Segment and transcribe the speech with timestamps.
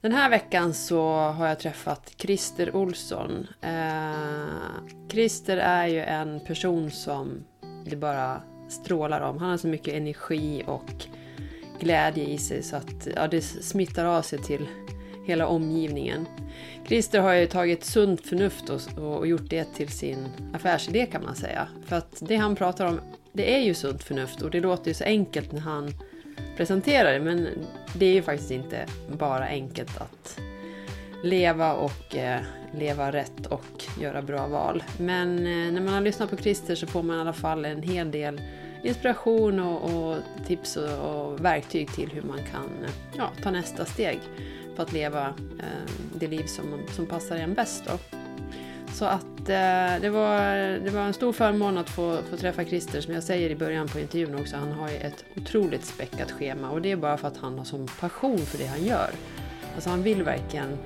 [0.00, 3.46] Den här veckan så har jag träffat Christer Olsson.
[3.60, 4.50] Eh,
[5.10, 7.44] Christer är ju en person som
[7.84, 9.38] det bara strålar om.
[9.38, 11.04] Han har så mycket energi och
[11.80, 14.66] glädje i sig så att ja, det smittar av sig till
[15.26, 16.26] hela omgivningen.
[16.86, 21.34] Christer har ju tagit sunt förnuft och, och gjort det till sin affärsidé kan man
[21.34, 21.68] säga.
[21.86, 23.00] För att det han pratar om,
[23.32, 25.94] det är ju sunt förnuft och det låter ju så enkelt när han
[26.60, 27.48] presentera det men
[27.94, 28.86] det är ju faktiskt inte
[29.18, 30.40] bara enkelt att
[31.22, 32.40] leva och eh,
[32.72, 34.82] leva rätt och göra bra val.
[34.98, 37.82] Men eh, när man har lyssnat på Christer så får man i alla fall en
[37.82, 38.40] hel del
[38.84, 42.86] inspiration och, och tips och, och, verktyg till hur man kan
[43.16, 44.18] ja, ta nästa steg
[44.76, 45.26] för att leva
[45.58, 47.84] eh, det liv som, som passar en bäst.
[47.86, 48.19] Då.
[48.94, 50.46] Så att eh, det, var,
[50.78, 53.88] det var en stor förmån att få, få träffa Christer, som jag säger i början
[53.88, 54.56] på intervjun också.
[54.56, 57.64] Han har ju ett otroligt späckat schema och det är bara för att han har
[57.64, 59.10] sån passion för det han gör.
[59.74, 60.78] Alltså han vill verkligen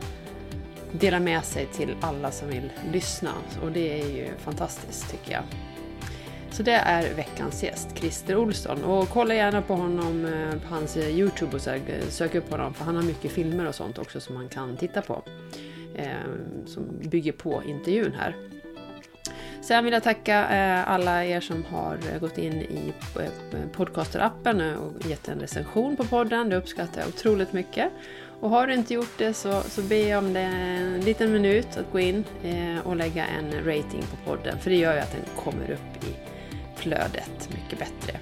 [0.92, 3.30] dela med sig till alla som vill lyssna
[3.62, 5.42] och det är ju fantastiskt tycker jag.
[6.54, 8.84] Så det är veckans gäst, Christer Olsson.
[8.84, 12.74] Och kolla gärna på honom eh, på hans eh, Youtube och eh, sök upp honom
[12.74, 15.22] för han har mycket filmer och sånt också som man kan titta på.
[15.94, 18.36] Eh, som bygger på intervjun här.
[19.62, 25.06] Sen vill jag tacka eh, alla er som har gått in i eh, podcasterappen och
[25.06, 26.50] gett en recension på podden.
[26.50, 27.92] Det uppskattar jag otroligt mycket.
[28.40, 31.76] Och har du inte gjort det så, så ber jag om det en liten minut
[31.76, 34.58] att gå in eh, och lägga en rating på podden.
[34.58, 36.14] För det gör ju att den kommer upp i
[36.76, 38.18] flödet mycket bättre.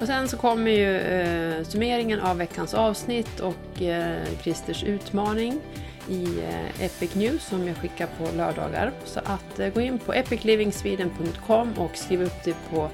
[0.00, 5.60] Och sen så kommer ju eh, summeringen av veckans avsnitt och eh, Christers utmaning
[6.08, 8.92] i eh, Epic News som jag skickar på lördagar.
[9.04, 12.90] Så att eh, gå in på epiclivingsweden.com och skriv upp dig på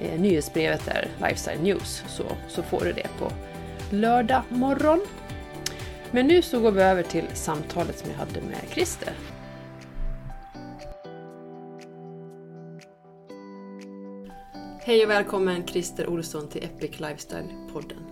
[0.00, 3.32] eh, nyhetsbrevet där, Lifestyle News, så, så får du det på
[3.90, 5.00] lördag morgon.
[6.10, 9.12] Men nu så går vi över till samtalet som jag hade med Christer.
[14.84, 18.11] Hej och välkommen Christer Olsson till Epic Lifestyle-podden.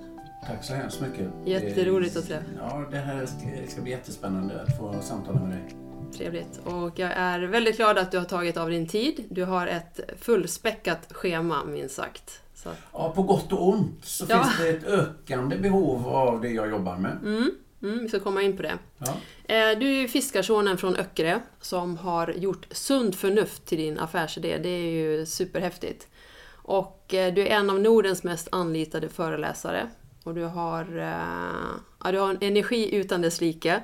[0.51, 1.29] Tack så hemskt mycket.
[1.45, 3.27] Jätteroligt att träffa Ja, det här
[3.69, 5.77] ska bli jättespännande att få samtala med dig.
[6.17, 6.61] Trevligt.
[6.65, 9.25] Och jag är väldigt glad att du har tagit av din tid.
[9.31, 12.41] Du har ett fullspäckat schema, minst sagt.
[12.55, 12.69] Så.
[12.93, 14.43] Ja, på gott och ont så ja.
[14.43, 17.19] finns det ett ökande behov av det jag jobbar med.
[17.23, 17.51] Mm.
[17.83, 18.79] Mm, vi ska komma in på det.
[18.99, 19.15] Ja.
[19.55, 24.59] Eh, du är ju fiskarsonen från Öckerö som har gjort sunt förnuft till din affärsidé.
[24.59, 26.09] Det är ju superhäftigt.
[26.53, 29.91] Och eh, du är en av Nordens mest anlitade föreläsare.
[30.25, 33.83] Och du har, eh, ja, du har en energi utan dess like.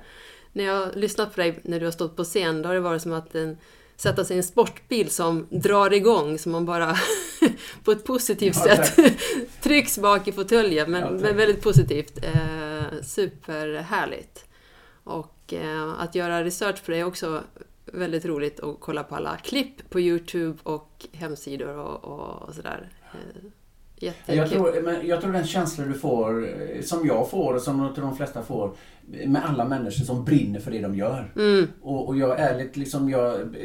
[0.53, 2.81] När jag har lyssnat på dig när du har stått på scen, då har det
[2.81, 3.59] varit som att en,
[3.97, 6.97] sätta sig i en sportbil som drar igång, som man bara
[7.85, 8.99] på ett positivt ja, sätt
[9.63, 12.25] trycks bak i fåtöljen, men, ja, men, väldigt positivt.
[12.25, 14.45] Eh, superhärligt.
[15.05, 17.43] Och eh, att göra research på det är också
[17.85, 22.91] väldigt roligt att kolla på alla klipp på Youtube och hemsidor och, och, och sådär.
[23.13, 23.51] Eh,
[23.99, 24.37] Jättekul.
[24.37, 27.81] Jag tror, men jag tror den känslan du får, eh, som jag får och som
[27.81, 28.71] jag tror de flesta får,
[29.27, 31.33] med alla människor som brinner för det de gör.
[31.37, 31.67] Mm.
[31.83, 33.57] Och, och jag ärligt, liksom jag,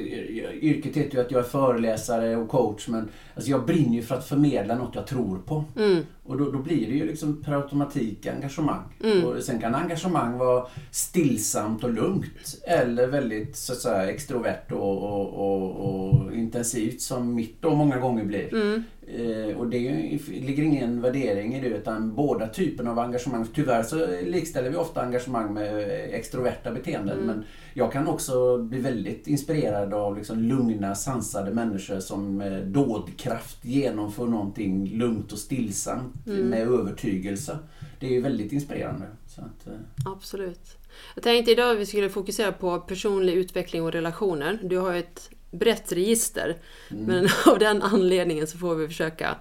[0.62, 4.16] yrket heter ju att jag är föreläsare och coach men alltså jag brinner ju för
[4.16, 5.64] att förmedla något jag tror på.
[5.78, 6.04] Mm.
[6.24, 8.84] Och då, då blir det ju liksom per automatik engagemang.
[9.04, 9.26] Mm.
[9.26, 14.98] Och sen kan engagemang vara stillsamt och lugnt eller väldigt så att säga, extrovert och,
[15.04, 18.54] och, och, och intensivt som mitt då många gånger blir.
[18.54, 18.84] Mm.
[19.18, 23.48] Eh, och det ju- ligger ingen värdering i det utan båda typerna av engagemang.
[23.54, 27.18] Tyvärr så likställer vi ofta engagemang med extroverta beteenden.
[27.18, 27.28] Mm.
[27.28, 33.66] Men jag kan också bli väldigt inspirerad av liksom lugna, sansade människor som med dådkraft
[33.66, 36.50] genomför någonting lugnt och stillsamt Mm.
[36.50, 37.60] med övertygelse.
[38.00, 39.06] Det är ju väldigt inspirerande.
[39.38, 39.74] Att, eh,
[40.06, 40.78] Absolut.
[41.16, 44.60] Jag tänkte idag att vi skulle fokusera på personlig utveckling och relationer.
[44.64, 46.58] Du har ju ett brett register.
[46.92, 47.06] Mm.
[47.06, 49.36] Men av den anledningen så får vi försöka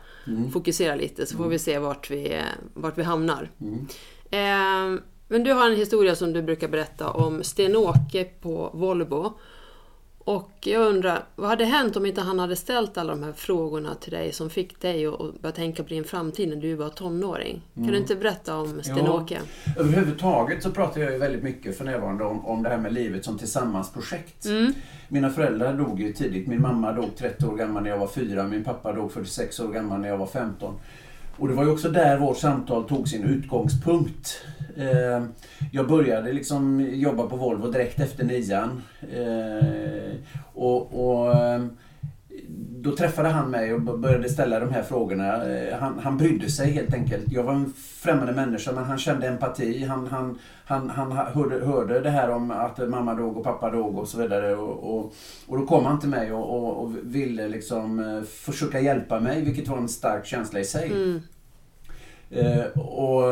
[0.52, 2.42] fokusera lite så får vi se vart vi,
[2.74, 3.50] vart vi hamnar.
[3.60, 3.86] Mm.
[4.30, 9.38] Eh, men du har en historia som du brukar berätta om Sten-Åke på Volvo.
[10.24, 13.94] Och jag undrar, vad hade hänt om inte han hade ställt alla de här frågorna
[13.94, 17.62] till dig som fick dig att börja tänka på din framtid när du var tonåring?
[17.74, 19.40] Kan du inte berätta om Sten-Åke?
[19.78, 23.24] Överhuvudtaget så pratar jag ju väldigt mycket för närvarande om, om det här med livet
[23.24, 24.44] som tillsammansprojekt.
[24.46, 24.72] Mm.
[25.08, 26.46] Mina föräldrar dog ju tidigt.
[26.46, 28.44] Min mamma dog 30 år gammal när jag var 4.
[28.44, 30.74] Min pappa dog 46 år gammal när jag var 15.
[31.36, 34.44] Och det var ju också där vårt samtal tog sin utgångspunkt.
[34.80, 35.24] Eh,
[35.72, 38.82] jag började liksom jobba på Volvo direkt efter nian.
[39.12, 40.14] Eh,
[40.54, 41.64] och, och eh,
[42.82, 45.42] då träffade han mig och började ställa de här frågorna.
[45.80, 47.24] Han, han brydde sig helt enkelt.
[47.32, 49.84] Jag var en främmande människa men han kände empati.
[49.84, 53.98] Han, han, han, han hörde, hörde det här om att mamma dog och pappa dog
[53.98, 54.56] och så vidare.
[54.56, 55.14] Och, och,
[55.46, 59.44] och då kom han till mig och, och, och ville liksom eh, försöka hjälpa mig
[59.44, 60.86] vilket var en stark känsla i sig.
[60.86, 61.20] Mm.
[62.30, 63.22] Eh, och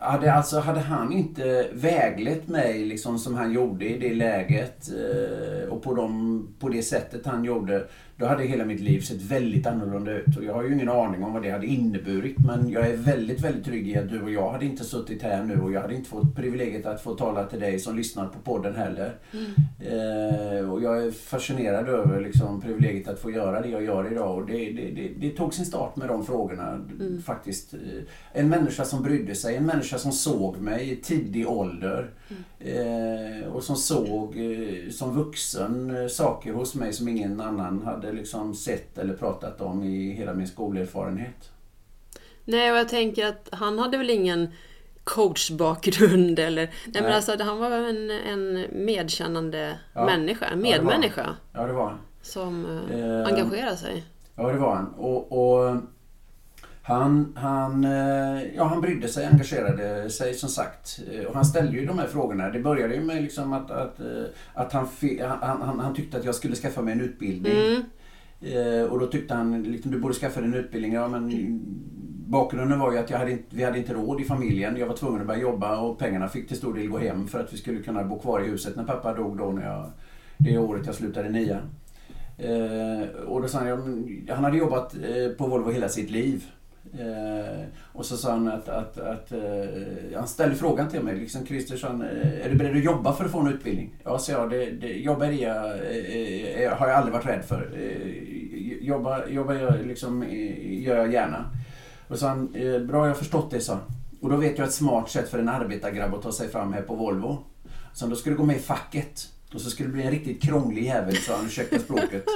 [0.00, 5.68] hade, alltså, hade han inte väglett mig liksom som han gjorde i det läget eh,
[5.68, 7.86] och på, de, på det sättet han gjorde,
[8.20, 10.36] då hade hela mitt liv sett väldigt annorlunda ut.
[10.36, 13.40] Och jag har ju ingen aning om vad det hade inneburit men jag är väldigt,
[13.40, 15.94] väldigt trygg i att du och jag hade inte suttit här nu och jag hade
[15.94, 19.14] inte fått privilegiet att få tala till dig som lyssnar på podden heller.
[19.80, 24.38] Eh, och jag är fascinerad över liksom, privilegiet att få göra det jag gör idag.
[24.38, 26.80] Och det, det, det, det tog sin start med de frågorna
[27.24, 27.74] faktiskt.
[27.74, 27.80] Eh,
[28.32, 32.10] En människa som brydde sig, en människa som såg mig i tidig ålder.
[32.58, 38.09] Eh, och som såg eh, som vuxen eh, saker hos mig som ingen annan hade
[38.12, 41.50] liksom sett eller pratat om i hela min skolerfarenhet.
[42.44, 44.48] Nej, och jag tänker att han hade väl ingen
[45.04, 46.66] coachbakgrund eller...
[46.66, 47.12] Nej, men Nej.
[47.12, 50.04] alltså han var en, en medkännande Ja.
[50.06, 51.00] människa, en Ja, det var han.
[51.00, 51.98] medmänniska Ja, det var han.
[52.22, 54.04] som eh, Eh, engagerar sig.
[54.36, 54.86] Ja, det var han.
[54.94, 55.76] Och, och
[56.82, 61.00] han, han, eh, ja, han brydde sig, engagerade sig som sagt.
[61.12, 62.50] Eh, Och han ställde ju de här frågorna.
[62.50, 64.00] Det började ju med liksom att, att,
[64.54, 64.88] att han,
[65.40, 67.52] han, han, han tyckte att jag skulle skaffa mig en utbildning.
[67.66, 67.82] Mm.
[68.40, 70.92] Eh, Och då tyckte han liksom, du borde skaffa dig en utbildning.
[70.92, 71.60] Ja, men
[72.26, 74.76] bakgrunden var ju att jag hade inte, vi hade inte råd i familjen.
[74.76, 77.40] Jag var tvungen att börja jobba och pengarna fick till stor del gå hem för
[77.40, 79.90] att vi skulle kunna bo kvar i huset när pappa dog då när jag,
[80.38, 81.62] det året jag slutade nian.
[82.38, 86.44] Eh, och då sa han, han hade jobbat eh, på Volvo hela sitt liv.
[86.98, 89.38] Eh, och så sa han att, att, att eh,
[90.16, 91.46] han ställde frågan till mig, liksom
[91.82, 93.94] han, eh, är du beredd att jobba för att få en utbildning?
[94.04, 95.66] Ja, sa jag, det, det, jobba är jag,
[96.64, 97.70] eh, har jag aldrig varit rädd för.
[98.80, 100.24] Jobba jobba jag, liksom,
[100.60, 101.50] gör jag gärna.
[102.08, 102.52] Och så sa han,
[102.86, 103.82] bra jag har förstått det, sa han.
[104.20, 106.82] Och då vet jag ett smart sätt för en arbetargrabb att ta sig fram här
[106.82, 107.38] på Volvo.
[107.92, 109.28] Så då skulle du gå med i facket.
[109.54, 112.24] Och så skulle det bli en riktigt krånglig jävel, sa han, ursäkta språket.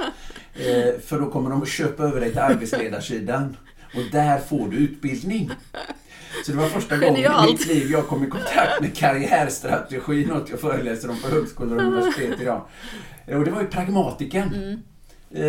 [0.56, 3.56] Eh, för då kommer de att köpa över dig till arbetsledarsidan.
[3.96, 5.50] Och där får du utbildning.
[6.46, 7.50] Så det var första gången i Genialt.
[7.50, 11.82] mitt liv jag kom i kontakt med karriärstrategi, något jag föreläser om på högskolor och
[11.82, 12.62] universitet idag.
[13.26, 14.78] Eh, Och det var ju pragmatiken.
[15.34, 15.42] Eh,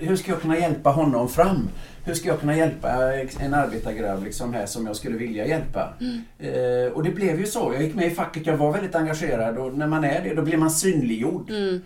[0.00, 1.68] hur- ska jag kunna hjälpa honom fram?
[2.04, 2.88] Hur ska jag kunna hjälpa
[3.40, 5.92] en arbetargrabb liksom här som jag skulle vilja hjälpa?
[6.38, 7.70] Eh, och det blev ju så.
[7.74, 10.42] Jag gick med i facket, jag var väldigt engagerad och när man är det då
[10.42, 11.50] blir man synliggjord.
[11.50, 11.80] Mm.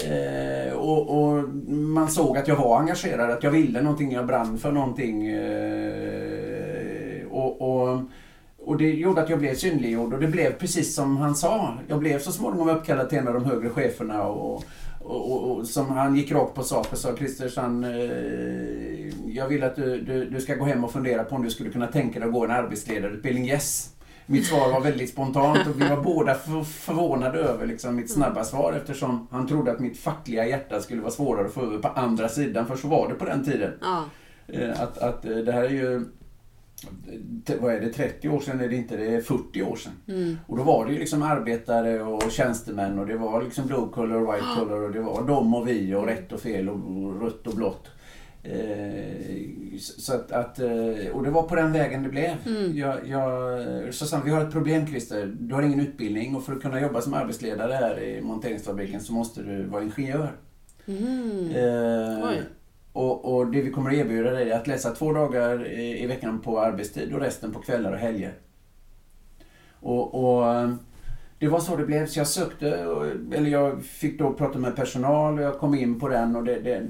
[0.00, 4.58] Eh, och, och man såg att jag var engagerad, att jag ville någonting, jag brann
[4.58, 5.26] för någonting.
[5.26, 6.42] Eh,
[7.30, 8.00] och, och,
[8.58, 11.74] och det gjorde att jag blev synliggjord och det blev precis som han sa.
[11.88, 14.64] Jag blev så småningom uppkallad till en av de högre cheferna och,
[15.00, 17.90] och, och, och som han gick rakt på sak och sa Christersson, eh,
[19.26, 21.70] jag vill att du, du, du ska gå hem och fundera på om du skulle
[21.70, 23.48] kunna tänka dig att gå en arbetsledarutbildning.
[23.48, 23.91] Yes!
[24.26, 28.44] Mitt svar var väldigt spontant och vi var båda för, förvånade över liksom mitt snabba
[28.44, 31.88] svar eftersom han trodde att mitt fackliga hjärta skulle vara svårare att få över på
[31.88, 33.72] andra sidan, för så var det på den tiden.
[33.80, 34.04] Ja.
[34.48, 36.04] Eh, Att, att eh, det här är ju
[37.60, 39.92] vad är det, 30 år sedan är det inte, det är 40 år sedan.
[40.08, 40.38] Mm.
[40.46, 44.16] Och då var det ju liksom arbetare och tjänstemän och det var liksom blue collar
[44.16, 47.20] och white collar och det var de och vi och rätt och fel och och
[47.22, 47.90] rött och blått.
[48.44, 52.30] Eh, så att, att, eh, och det var på den vägen det blev.
[52.46, 52.76] Mm.
[52.76, 53.58] Jag, jag,
[54.12, 57.00] han, vi har ett problem Christer, du har ingen utbildning och för att kunna jobba
[57.00, 60.32] som arbetsledare här i monteringsfabriken så måste du vara ingenjör.
[60.86, 61.50] Mm.
[61.50, 62.34] Eh,
[62.92, 66.06] och, och det vi kommer att erbjuda dig är att läsa två dagar i, i
[66.06, 68.34] veckan på arbetstid och resten på kvällar och helger.
[69.80, 70.44] Och, och
[71.38, 72.06] det var så det blev.
[72.06, 72.68] Så jag sökte,
[73.32, 76.60] eller jag fick då prata med personal och jag kom in på den och det,
[76.60, 76.86] det,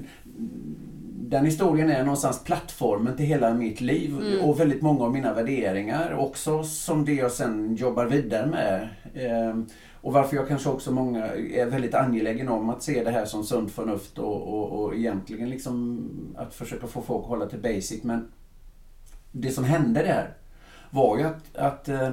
[1.29, 6.13] den historien är någonstans plattformen till hela mitt liv och väldigt många av mina värderingar
[6.13, 8.89] också som det jag sen jobbar vidare med.
[9.15, 9.65] Ehm,
[10.01, 13.43] Och varför jag kanske också många är väldigt angelägen om att se det här som
[13.43, 18.03] sunt förnuft och, och, och egentligen liksom att försöka få folk att hålla till basic.
[18.03, 18.31] Men
[19.31, 20.33] det som hände där
[20.89, 22.11] var ju att, att eh,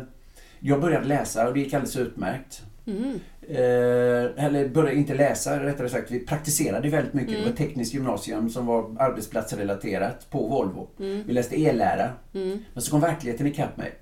[0.60, 2.62] jag började läsa och det gick alldeles utmärkt.
[2.87, 3.20] Mm.
[3.42, 6.10] Eh, eller började inte läsa, rättare sagt.
[6.10, 7.34] Vi praktiserade väldigt mycket.
[7.34, 10.88] Det var ett tekniskt gymnasium som var arbetsplatsrelaterat på Volvo.
[10.96, 12.12] Vi läste e-lära.
[12.32, 13.92] Men så kom verkligheten ikapp mig.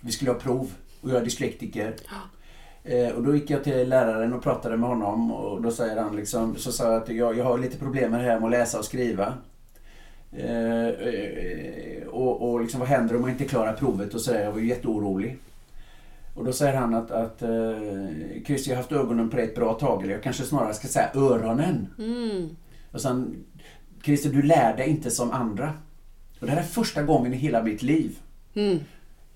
[0.00, 1.94] Vi skulle ha prov och jag är dyslektiker.
[2.84, 6.16] Eh, och då gick jag till läraren och pratade med honom och då säger han
[6.16, 8.50] liksom, så sa jag att jag, jag har lite problem med det här med att
[8.50, 9.34] läsa och skriva.
[10.32, 14.44] Eh, eh, och, och liksom, vad händer om man inte klarar provet och sådär.
[14.44, 15.36] Jag var ju jätteorolig.
[16.34, 17.48] Och då säger han att, att eh,
[18.46, 20.02] Christer, jag har haft ögonen på dig ett bra tag.
[20.02, 21.86] Eller jag kanske snarare ska säga öronen.
[21.98, 22.56] Mm.
[22.92, 23.44] Och sen,
[24.04, 25.72] Christer, du lär dig inte som andra.
[26.40, 28.18] Och det här är första gången i hela mitt liv.
[28.54, 28.78] Mm.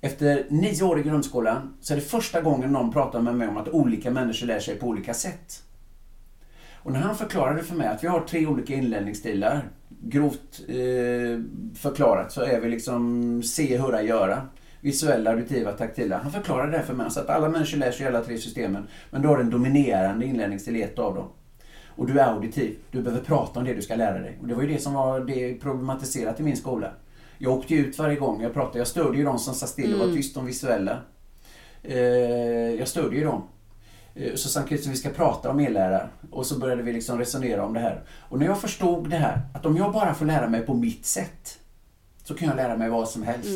[0.00, 3.57] Efter nio år i grundskolan så är det första gången någon pratar med mig om
[3.57, 5.62] att olika människor lär sig på olika sätt.
[6.73, 11.43] Och när han förklarade för mig att vi har tre olika inlärningsstilar, grovt eh,
[11.75, 14.43] förklarat så är vi liksom se, höra, göra.
[14.80, 16.18] Visuella, auditiva, taktila.
[16.18, 17.11] Han förklarade det för mig.
[17.11, 18.87] Så att alla människor lär sig i alla tre systemen.
[19.11, 21.28] Men du har en dominerande inlärningsstil i ett av dem.
[21.87, 22.76] Och du är auditiv.
[22.90, 24.38] Du behöver prata om det du ska lära dig.
[24.40, 26.90] Och det var ju det som var det problematiserat i min skola.
[27.38, 28.78] Jag åkte ju ut varje gång jag pratade.
[28.78, 30.99] Jag störde ju de som satt still och var tyst om visuella.
[31.82, 31.99] Eh,
[32.78, 33.42] jag störde ju dem.
[34.14, 36.08] Eh, Så sa Christer, vi ska prata om e-lära.
[36.30, 38.02] Och så började vi liksom resonera om det här.
[38.28, 41.06] Och när jag förstod det här, att om jag bara får lära mig på mitt
[41.06, 41.58] sätt,
[42.25, 43.49] så kan jag lära mig vad som helst.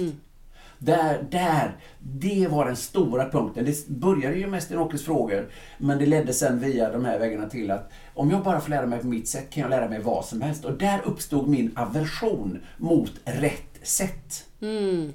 [0.85, 3.65] Där, där, det var den stora punkten.
[3.65, 5.49] Det började ju mest i Åkes frågor,
[5.79, 8.87] men det ledde sen via de här vägarna till att om jag bara får lära
[8.87, 10.65] mig på mitt sätt kan jag lära mig vad som helst.
[10.65, 14.45] Och där uppstod min aversion mot rätt sätt.
[14.61, 15.13] Mm.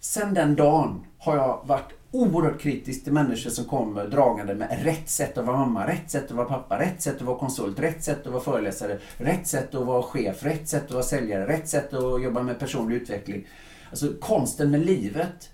[0.00, 5.08] Sen den dagen har jag varit oerhört kritisk till människor som kommer dragande med rätt
[5.08, 8.04] sätt att vara mamma, rätt sätt att vara pappa, rätt sätt att vara konsult, rätt
[8.04, 11.68] sätt att vara föreläsare, rätt sätt att vara chef, rätt sätt att vara säljare, rätt
[11.68, 13.46] sätt att jobba med personlig utveckling.
[13.90, 15.50] Alltså konsten med livet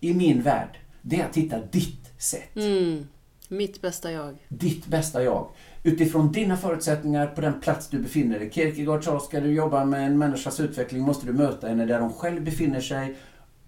[0.00, 2.56] i min värld, det är att hitta ditt sätt.
[2.56, 3.06] Mm.
[3.48, 4.46] Mitt bästa jag.
[4.48, 5.48] Ditt bästa jag.
[5.82, 8.50] Utifrån dina förutsättningar på den plats du befinner dig.
[8.50, 12.12] Kierkegaard sa, ska du jobba med en människas utveckling måste du möta henne där hon
[12.12, 13.16] själv befinner sig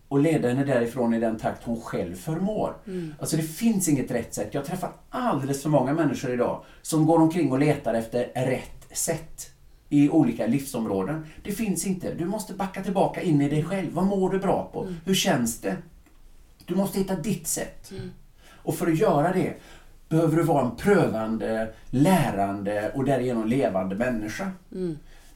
[0.09, 2.77] och leda henne därifrån i den takt hon själv förmår.
[3.19, 4.55] Alltså det finns inget rätt sätt.
[4.55, 9.50] Jag träffar alldeles för många människor idag som går omkring och letar efter rätt sätt
[9.93, 11.27] i olika livsområden.
[11.43, 12.15] Det finns inte.
[12.15, 13.93] Du måste backa tillbaka in i dig själv.
[13.93, 14.89] Vad mår du bra på?
[15.05, 15.77] Hur känns det?
[16.65, 17.93] Du måste hitta ditt sätt.
[18.63, 19.55] Och för att göra det
[20.09, 24.51] behöver du vara en prövande, lärande och därigenom levande människa.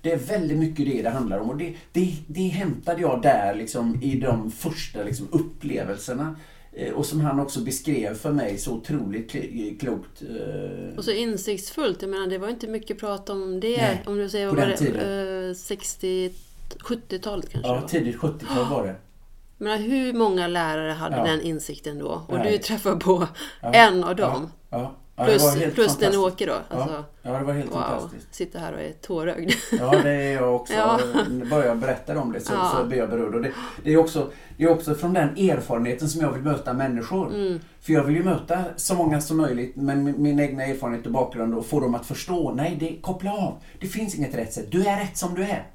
[0.02, 3.54] Det är väldigt mycket det det handlar om och det, det, det hämtade jag där
[3.54, 6.36] liksom, i de första liksom, upplevelserna.
[6.76, 10.22] Eh, Och som han också beskrev för mig så otroligt kl- klokt.
[10.22, 12.02] eh, Och så insiktsfullt.
[12.02, 13.76] Jag menar, det var inte mycket prat om det.
[13.76, 14.76] Nej, om du säger, vad var det?
[14.76, 15.48] tiden.
[15.50, 16.30] Eh, 60,
[16.84, 18.94] 70-talet kanske Ja, tidigt 70-tal var det.
[19.58, 21.24] Menar, hur många lärare hade Ja.
[21.24, 22.22] den insikten då?
[22.28, 22.52] Och Nej.
[22.52, 23.26] du träffar på
[23.62, 23.72] Ja.
[23.72, 24.50] en av dem.
[24.70, 25.24] Ja, ja.
[25.24, 26.16] Plus plus den fantastiskt.
[26.18, 26.52] Åke då.
[26.52, 28.34] Alltså, ja, ja, det var helt wow, fantastiskt.
[28.34, 29.52] sitter här och är tårögd.
[29.72, 30.74] Ja, det är jag också.
[30.74, 31.00] Ja.
[31.50, 32.72] Börjar jag berätta om det så, Ja.
[32.78, 33.34] så blir jag berörd.
[33.34, 33.52] Och det,
[33.84, 37.34] det, är också, det är också från den erfarenheten som jag vill möta människor.
[37.34, 37.60] Mm.
[37.80, 41.12] För jag vill ju möta så många som möjligt med min, min egna erfarenhet och
[41.12, 42.52] bakgrund och få dem att förstå.
[42.52, 43.58] Nej, det, koppla av.
[43.80, 44.70] Det finns inget rätt sätt.
[44.70, 45.66] Du är rätt som du är.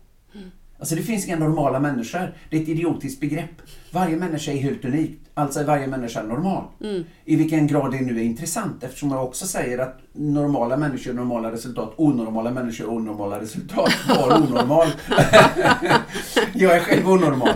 [0.79, 2.33] Alltså det finns inga normala människor.
[2.49, 3.61] Det är ett idiotiskt begrepp.
[3.91, 5.19] Varje människa är helt unik.
[5.33, 6.63] Alltså är varje människa normal.
[6.83, 7.03] Mm.
[7.25, 11.51] I vilken grad det nu är intressant eftersom jag också säger att normala människor normala
[11.51, 13.93] resultat, onormala människor onormala resultat.
[14.07, 14.87] Var onormal.
[16.53, 17.53] jag är själv onormal.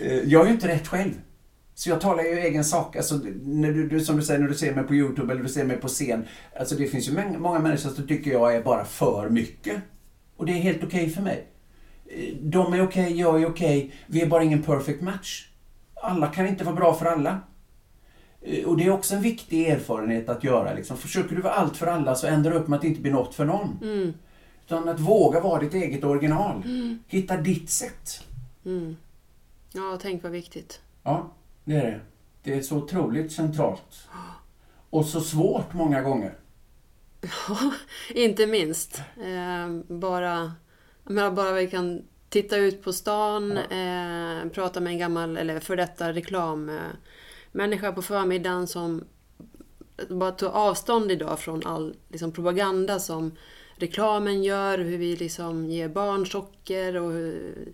[0.00, 1.12] Eh, jag är ju inte rätt själv.
[1.74, 2.96] Så jag talar ju i egen sak.
[2.96, 5.48] Alltså, när du, du, som du säger, när du ser mig på Youtube eller du
[5.48, 6.24] ser mig på scen.
[6.58, 9.76] Alltså det finns ju många, människor som tycker jag är bara för mycket.
[10.36, 11.51] Och det är helt okej för mig.
[12.40, 13.94] De är okej, jag är okej.
[14.06, 15.48] Vi är bara ingen perfect match.
[15.94, 17.40] Alla kan inte vara bra för alla.
[18.40, 20.72] Eh, Och det är också en viktig erfarenhet att göra.
[20.74, 20.96] Liksom.
[20.96, 23.12] Försöker du vara allt för alla så ändrar det upp med att det inte blir
[23.12, 23.78] något för någon.
[23.82, 24.14] Mm.
[24.66, 26.62] Utan att våga vara ditt eget original.
[27.06, 28.24] Hitta ditt sätt.
[28.64, 28.96] Mm.
[29.72, 30.80] Ja, tänk vad viktigt.
[31.02, 31.32] Ja,
[31.64, 32.00] det är det.
[32.42, 34.08] Det är så otroligt centralt.
[34.90, 36.34] Och så svårt många gånger.
[38.14, 38.98] Inte minst.
[39.16, 40.52] Eh, bara,
[41.12, 45.76] menar, bara vi kan titta ut på stan, eh, prata med en gammal, eller för
[45.76, 46.76] detta reklam eh,
[47.52, 49.04] människa på förmiddagen som
[50.08, 53.36] bara tog avstånd idag från all liksom, propaganda som
[53.76, 57.12] reklamen gör, hur vi liksom ger barn socker och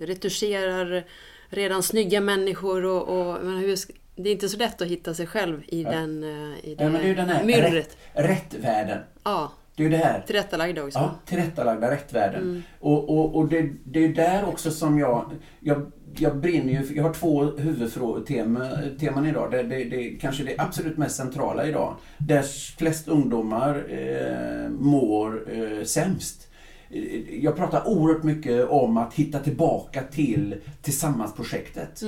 [0.00, 1.04] retuscherar
[1.48, 3.78] redan snygga människor och, och men hur,
[4.16, 6.90] det är inte så lätt att hitta sig själv i, den, eh, i det Ja,
[6.90, 7.72] men det myrret.
[7.72, 8.98] rätt, rättvärlden.
[9.24, 10.20] Ja, Det är ju det här.
[10.26, 10.98] tillrättalagda också.
[10.98, 12.62] Ja, tillrättalagda rättvärden.
[12.80, 15.30] Och, och, och det, det är där också som jag,
[15.60, 19.50] jag, jag brinner ju, jag har två huvudteman idag.
[19.50, 21.96] Det, det, det kanske det absolut mest centrala idag.
[22.18, 22.42] Där
[22.78, 26.48] flest ungdomar eh, mår eh, sämst.
[26.90, 32.02] Eh, Jag pratar oerhört mycket om att hitta tillbaka till Tillsammansprojektet.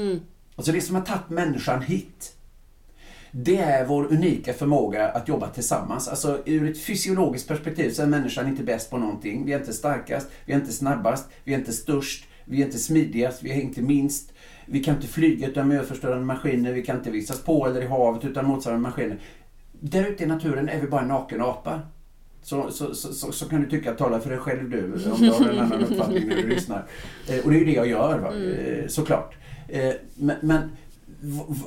[0.57, 2.37] Alltså det som har tagit människan hit.
[3.33, 6.09] Det är vår unika förmåga att jobba tillsammans.
[6.09, 9.45] Alltså ur ett fysiologiskt perspektiv så är människan inte bäst på någonting.
[9.45, 12.79] Vi är inte starkast, vi är inte snabbast, vi är inte störst, vi är inte
[12.79, 14.33] smidigast, vi är inte minst.
[14.67, 18.25] Vi kan inte flyga utan miljöförstörande maskiner, vi kan inte vistas på eller i havet
[18.25, 19.19] utan motsvarande maskiner.
[19.73, 21.81] Där ute i naturen är vi bara en naken apa.
[22.43, 25.49] Så, så, så, så, kan du tycka, tala för dig själv du, om du har
[25.49, 26.87] en annan uppfattning när du lyssnar.
[27.29, 28.35] Eh, och det är ju det jag gör, va?
[28.35, 29.35] Eh, såklart.
[29.69, 29.93] Eh,
[30.41, 30.71] men,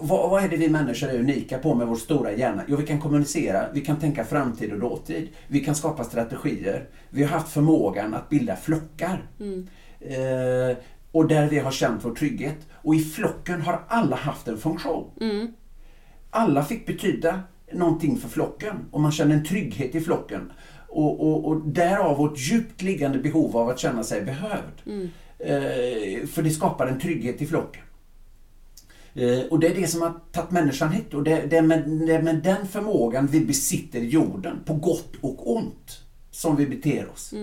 [0.02, 2.64] vad är det vi människor är unika på med vår stora hjärna?
[2.68, 6.90] Jo, vi kan kommunicera, vi kan tänka framtid och dåtid, vi kan skapa strategier.
[7.10, 9.28] Vi har haft förmågan att bilda flockar.
[10.00, 10.78] Eh,
[11.12, 12.58] och där vi har känt vår trygghet.
[12.72, 15.12] Och i flocken har alla haft en funktion.
[16.30, 17.40] Alla fick betyda
[17.74, 20.52] någonting för flocken och man känner en trygghet i flocken.
[20.88, 24.82] Och, och, och därav vårt djupt liggande behov av att känna sig behövd.
[25.40, 27.82] Eh, för det skapar en trygghet i flocken.
[29.16, 31.90] Eh, och det är det som har tagit människan hit och det, det, är med,
[31.90, 36.02] det är med den förmågan vi besitter jorden, på gott och ont,
[36.32, 37.34] som vi beter oss.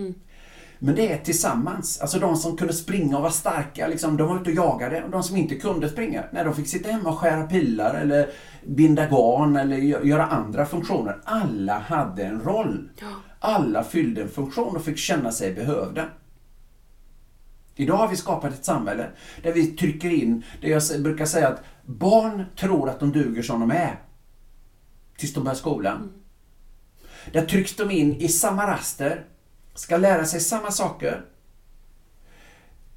[0.82, 2.00] Men det är tillsammans.
[2.00, 5.02] Alltså de som kunde springa och var starka, liksom, de var ute och jagade.
[5.04, 8.28] Och de som inte kunde springa, nej, de fick sitta hemma och skära pilar eller
[8.66, 11.16] binda garn eller gö- göra andra funktioner.
[11.24, 12.88] Alla hade en roll.
[13.38, 16.04] Alla fyllde en funktion och fick känna sig behövda.
[17.80, 19.10] Idag har vi skapat ett samhälle
[19.42, 23.60] där vi trycker in, det jag brukar säga att barn tror att de duger som
[23.60, 24.02] de är.
[25.16, 26.12] Tills de börjar skolan.
[27.32, 29.24] Där trycks de in i samma raster,
[29.74, 31.24] ska lära sig samma saker.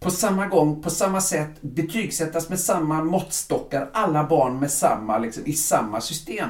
[0.03, 5.43] På samma gång, på samma sätt, betygsättas med samma måttstockar, alla barn med samma, liksom,
[5.45, 6.49] i samma system.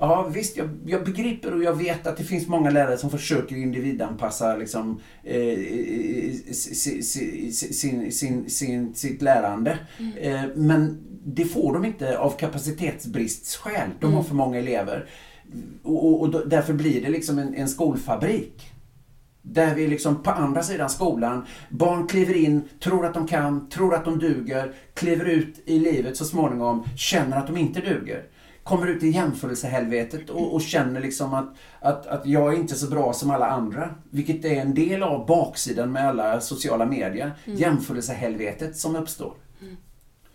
[0.00, 3.56] Ja visst, jag, jag begriper och jag vet att det finns många lärare som försöker
[3.56, 5.58] individanpassa liksom, eh,
[6.52, 9.78] sin, sin, sin, sin, sitt lärande.
[10.20, 13.90] Eh, men det får de inte av kapacitetsbristskäl.
[14.00, 15.06] De har för många elever.
[15.82, 18.72] Och, och, och därför blir det liksom en, en skolfabrik.
[19.42, 23.94] Där vi liksom på andra sidan skolan, barn kliver in, tror att de kan, tror
[23.94, 28.24] att de duger, kliver ut i livet så småningom, känner att de inte duger.
[28.64, 32.90] Kommer ut i jämförelsehelvetet och, och känner liksom att, att, att jag är inte så
[32.90, 33.94] bra som alla andra.
[34.10, 37.32] Vilket är en del av baksidan med alla sociala medier.
[37.44, 39.34] Jämförelsehelvetet som uppstår.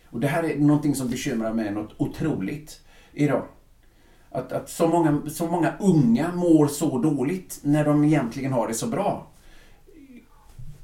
[0.10, 2.82] Och det här är någonting som bekymrar mig något otroligt
[3.14, 3.44] idag.
[4.36, 8.74] Att, att så, många, så många unga mår så dåligt när de egentligen har det
[8.74, 9.28] så bra.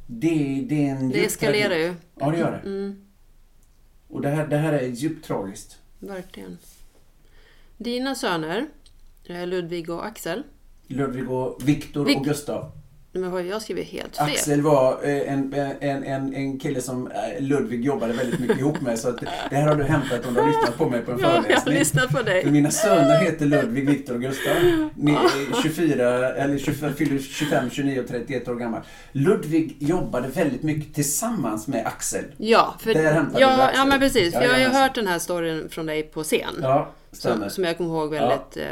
[0.08, 1.94] Det, det är en Det eskalerar ju.
[2.16, 2.96] Ja, det gör det.
[4.08, 5.78] Och det här, det här är djupt tragiskt.
[6.00, 6.58] Verkligen.
[7.78, 8.68] Dina söner,
[9.26, 10.44] eh, Ludvig och Axel.
[10.88, 12.72] Ludvig och Viktor Vik- och Gustav.
[13.14, 14.26] Men vad jag skrivit helt fel.
[14.28, 18.82] Axel var eh, en, en, en, en kille som eh, Ludvig jobbade väldigt mycket ihop
[18.82, 19.00] med.
[19.00, 19.18] Så att
[19.50, 21.36] det här har du hämtat om du har lyssnat på mig på en Ja, jag
[21.36, 21.74] har föreläsning.
[21.80, 22.46] lyssnat på För dig.
[22.52, 24.54] mina söner heter Ludvig, Viktor och Gustav.
[24.96, 28.82] Ni är 24, eller 25, fyller 25, 29 och 31 år gammal.
[29.12, 32.24] Ludvig jobbade väldigt mycket tillsammans med Axel.
[32.38, 33.80] Ja, för, Där hämtade du ja, Axel.
[33.80, 34.34] ja, men precis.
[34.34, 34.82] För jag har ju Jajamensan.
[34.82, 36.56] hört den här storyn från dig på scen.
[36.62, 36.92] Ja.
[37.12, 38.66] Som, som jag kommer ihåg väldigt, eh,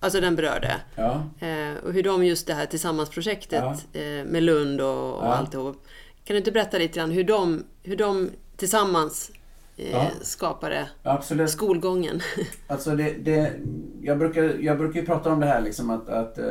[0.00, 0.76] alltså den berörde.
[0.96, 1.22] Ja.
[1.46, 5.34] Eh, och hur de just det här tillsammansprojektet eh, med Lund och, och Ja.
[5.34, 5.86] alltihop.
[6.24, 9.30] Kan du inte berätta lite grann hur de, hur de tillsammans
[9.76, 10.10] Ja.
[10.22, 11.50] skapade Absolut.
[11.50, 12.20] skolgången.
[12.66, 13.52] Alltså det, det,
[14.02, 16.44] jag, brukar, jag brukar ju prata om det här liksom att, att eh,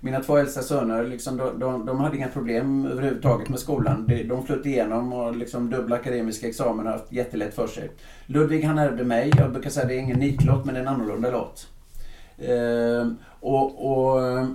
[0.00, 4.06] mina två äldsta söner liksom, de, de, de hade inga problem överhuvudtaget med skolan.
[4.08, 7.90] De, de flöt igenom och liksom dubbla akademiska examen och haft jättelätt för sig.
[8.26, 9.32] Ludvig han ärvde mig.
[9.38, 11.68] Jag brukar säga att det är ingen nitlott men en annorlunda lott.
[12.38, 13.08] Eh,
[13.40, 14.48] och, och eh,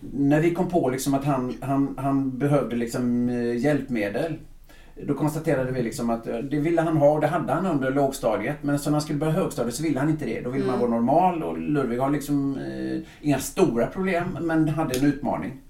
[0.00, 4.38] när vi kom på liksom att han, han, han behövde liksom eh, hjälpmedel
[5.06, 7.90] då konstaterade vi liksom att eh, det ville han ha och det hade han under
[7.90, 8.56] lågstadiet.
[8.62, 10.40] Men så när han skulle börja högstadiet så ville han inte det.
[10.40, 14.98] Då ville man vara normal och Ludvig har liksom eh, inga stora problem men hade
[14.98, 15.60] en utmaning.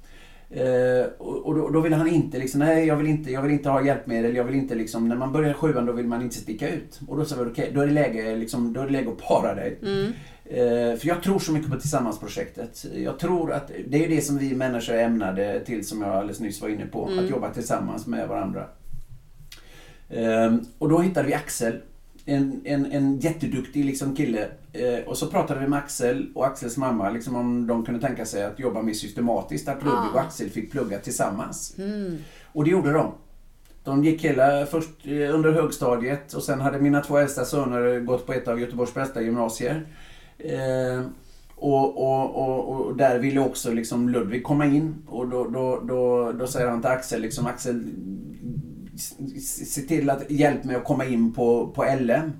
[0.50, 3.52] Eh, och och då, då ville han inte liksom, nej jag vill inte, jag vill
[3.52, 6.36] inte ha hjälpmedel, jag vill inte liksom, när man börjar sjuan då vill man inte
[6.36, 7.00] sticka ut.
[7.08, 9.28] Och då sa vi okej, då är det läge, liksom, då är det läge att
[9.28, 9.78] para dig.
[10.44, 12.86] Eh, för jag tror så mycket på Tillsammansprojektet.
[12.94, 16.40] Jag tror att det är det som vi människor är ämnade till som jag alldeles
[16.40, 17.08] nyss var inne på.
[17.18, 18.66] Att jobba tillsammans med varandra.
[20.12, 21.80] Ehm, och då hittade vi Axel.
[22.24, 24.48] En, en, en jätteduktig liksom kille.
[24.72, 28.24] Eh, och så pratade vi med Axel och Axels mamma liksom om de kunde tänka
[28.24, 29.68] sig att jobba mer systematiskt.
[29.68, 31.76] Att Ludvig och Axel fick plugga tillsammans.
[32.52, 33.12] Och det gjorde de.
[33.84, 38.26] De gick hela först eh, under högstadiet och sen hade mina två äldsta söner gått
[38.26, 39.86] på ett av Göteborgs bästa gymnasier.
[40.38, 41.06] Eh,
[41.56, 46.32] och, och, och, och där ville också liksom Ludvig komma in och då, då, då,
[46.32, 47.84] då säger han till Axel liksom Axel
[49.40, 52.32] se till att hjälp mig att komma in på, på LM.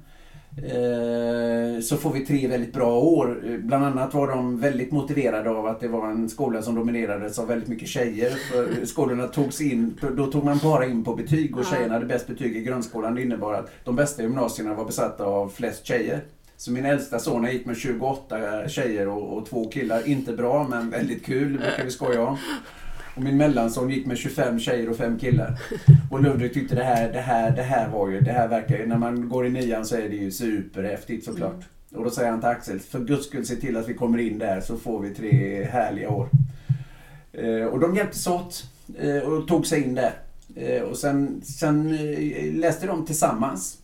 [0.57, 3.59] Eh, så får vi tre väldigt bra år.
[3.59, 7.47] Bland annat var de väldigt motiverade av att det var en skola som dominerades av
[7.47, 8.31] väldigt mycket tjejer.
[8.31, 12.27] För skolorna togs in, då tog man bara in på betyg och tjejerna hade bäst
[12.27, 13.15] betyg i grundskolan.
[13.15, 16.21] Det innebar att de bästa gymnasierna var besatta av flest tjejer.
[16.57, 20.09] Så min äldsta son gick med 28 tjejer och, och två killar.
[20.09, 22.37] Inte bra men väldigt kul, brukar vi skoja om.
[23.16, 25.59] Och min mellanson gick med 25 tjejer och 5 killar.
[26.11, 28.87] Och Ludvig tyckte det här, det här, det här var ju, det här verkar ju,
[28.87, 31.61] när man går i nian så är det ju superhäftigt såklart.
[31.94, 34.38] Och då säger han till Axel, för guds skull se till att vi kommer in
[34.38, 36.29] där så får vi tre härliga år.
[37.33, 38.64] Eh, och de hjälptes åt
[38.98, 40.12] eh, och tog sig in där.
[40.57, 41.96] Eh, och sen, sen
[42.61, 43.79] läste de tillsammans.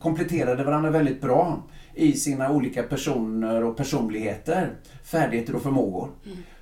[0.00, 1.62] Kompletterade varandra väldigt bra
[1.98, 4.70] i sina olika personer och personligheter,
[5.04, 6.08] färdigheter och förmågor.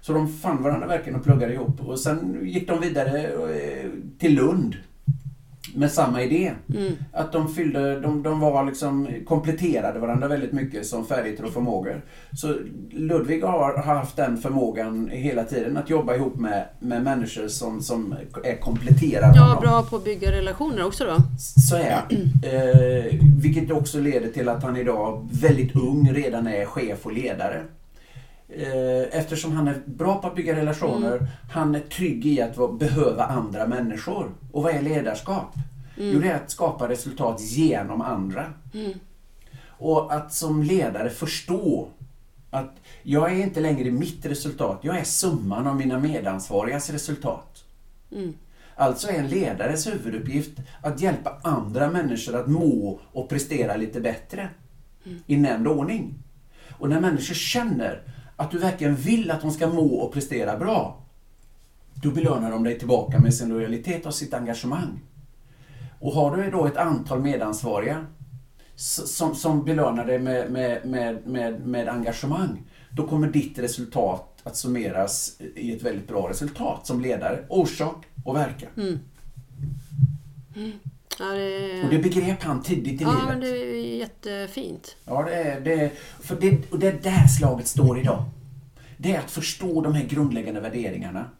[0.00, 1.88] Så de fann varandra verkligen och pluggade ihop.
[1.88, 4.76] Och sen gick de vidare eh, till Lund
[5.76, 6.52] med samma idé.
[7.12, 12.04] Att de fyllde, de, de var liksom, kompletterade varandra väldigt mycket som färdigheter och förmågor.
[12.32, 12.54] Så
[12.90, 17.82] Ludvig har, har haft den förmågan hela tiden att jobba ihop med, med människor som,
[17.82, 21.16] som är kompletterande Ja, bra på att bygga relationer också då.
[21.68, 22.02] Så är.
[22.42, 27.62] Eh, vilket också leder till att han idag, väldigt ung, redan är chef och ledare.
[28.48, 33.24] Eh, eftersom han är bra på att bygga relationer, han är trygg i att behöva
[33.24, 34.30] andra människor.
[34.52, 35.54] Och vad är ledarskap?
[35.96, 38.52] Jo, det är att skapa resultat genom andra.
[39.68, 41.88] Och att som ledare förstå
[42.50, 47.64] att jag är inte längre mitt resultat, jag är summan av mina medansvarigas resultat.
[48.74, 54.48] Alltså är en ledares huvuduppgift att hjälpa andra människor att må och prestera lite bättre.
[55.26, 56.14] I nämnd ordning.
[56.70, 58.02] Och när människor känner
[58.36, 61.02] att du verkligen vill att de ska må och prestera bra,
[61.94, 65.00] då belönar de dig tillbaka med sin lojalitet och sitt engagemang.
[66.00, 68.06] Och har du då ett antal medansvariga
[68.76, 74.56] som, som belönar dig med, med, med, med, med engagemang, då kommer ditt resultat att
[74.56, 77.44] summeras i ett väldigt bra resultat som ledare.
[77.48, 78.70] Orsak och verkan.
[78.76, 78.98] Mm.
[81.18, 83.28] Ja, det, Och det begrep han tidigt i ja livet.
[83.28, 84.96] men det är jättefint.
[85.04, 88.24] Ja, det är, det för det, och det är där slaget står idag.
[88.96, 91.30] Det är att förstå de här grundläggande värderingarna.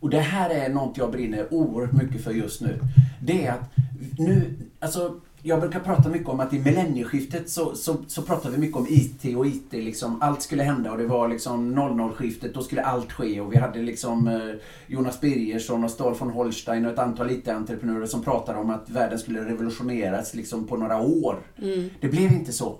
[0.00, 2.80] Och det här är något jag brinner oerhört mycket för just nu.
[3.22, 3.70] Det är att
[4.18, 8.58] nu, alltså jag brukar prata mycket om att i millennieskiftet så, så, så pratar vi
[8.58, 12.62] mycket om IT och IT, liksom, allt skulle hända och det var liksom 00-skiftet, då
[12.62, 14.54] skulle allt ske och vi hade liksom eh,
[14.86, 19.18] Jonas Birgersson och Stahl von Holstein och ett antal IT-entreprenörer som pratade om att världen
[19.18, 21.36] skulle revolutioneras liksom på några år.
[22.00, 22.78] Det blev inte så.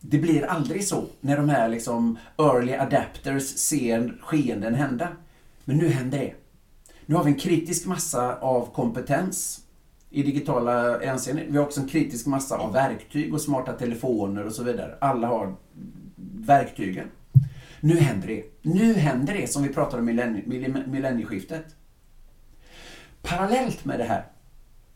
[0.00, 5.08] Det blir aldrig så när de här liksom early adapters ser skeenden hända.
[5.64, 6.34] Men nu händer det.
[7.06, 9.61] Nu har vi en kritisk massa av kompetens
[10.12, 11.46] i digitala hänseenden.
[11.48, 14.94] Vi har också en kritisk massa av verktyg och smarta telefoner och så vidare.
[15.00, 15.54] Alla har
[16.46, 17.06] verktygen.
[17.80, 18.44] Nu händer det.
[18.62, 21.64] Nu händer det som vi pratade om millennie- millennie- millennieskiftet.
[23.22, 24.24] Parallellt med det här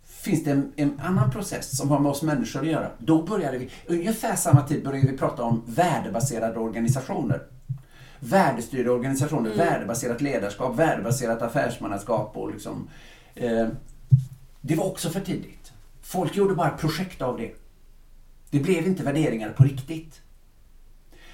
[0.07, 2.91] finns det en, en annan process som har med oss människor att göra.
[2.99, 7.43] Då började vi, ungefär samma tid började vi prata om värdebaserade organisationer.
[8.21, 12.89] Värdestyrda organisationer, värdebaserat ledarskap, värdebaserat affärsmannaskap och liksom.
[13.35, 13.69] Eh,
[14.67, 15.73] det var också för tidigt.
[16.03, 17.53] Folk gjorde bara projekt av det.
[18.51, 20.23] Det blev inte värderingar på riktigt.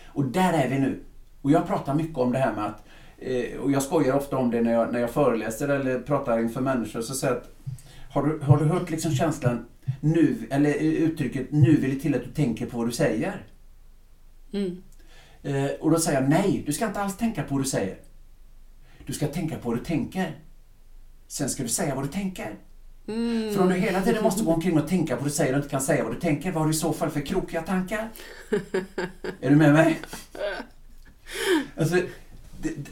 [0.07, 1.01] Och där är vi nu.
[1.43, 2.85] Och jag pratar mycket om det här med att,
[3.19, 6.61] eh, och jag skojar ofta om det när jag, när jag föreläser eller pratar inför
[6.61, 7.49] människor, så säger jag att
[8.11, 9.67] har du, har du hört liksom känslan
[10.01, 13.47] nu, eller uttrycket nu vill det till att du tänker på vad du säger?
[14.53, 14.83] Mm.
[15.43, 17.97] Eh, och då säger jag nej, du ska inte alls tänka på vad du säger.
[19.07, 20.39] Du ska tänka på vad du tänker.
[21.27, 22.59] Sen ska du säga vad du tänker.
[23.13, 23.55] Mm.
[23.55, 25.57] För om du hela tiden måste gå omkring och tänka på vad du säger och
[25.57, 28.09] inte kan säga vad du tänker, vad har du i så fall för krokiga tankar?
[29.41, 30.01] är du med mig?
[31.77, 31.97] Alltså,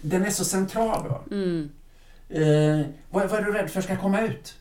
[0.00, 1.09] den är så central.
[1.09, 1.20] Va?
[1.30, 1.70] Mm.
[2.28, 4.56] Eh, vad, vad är du rädd för ska komma ut?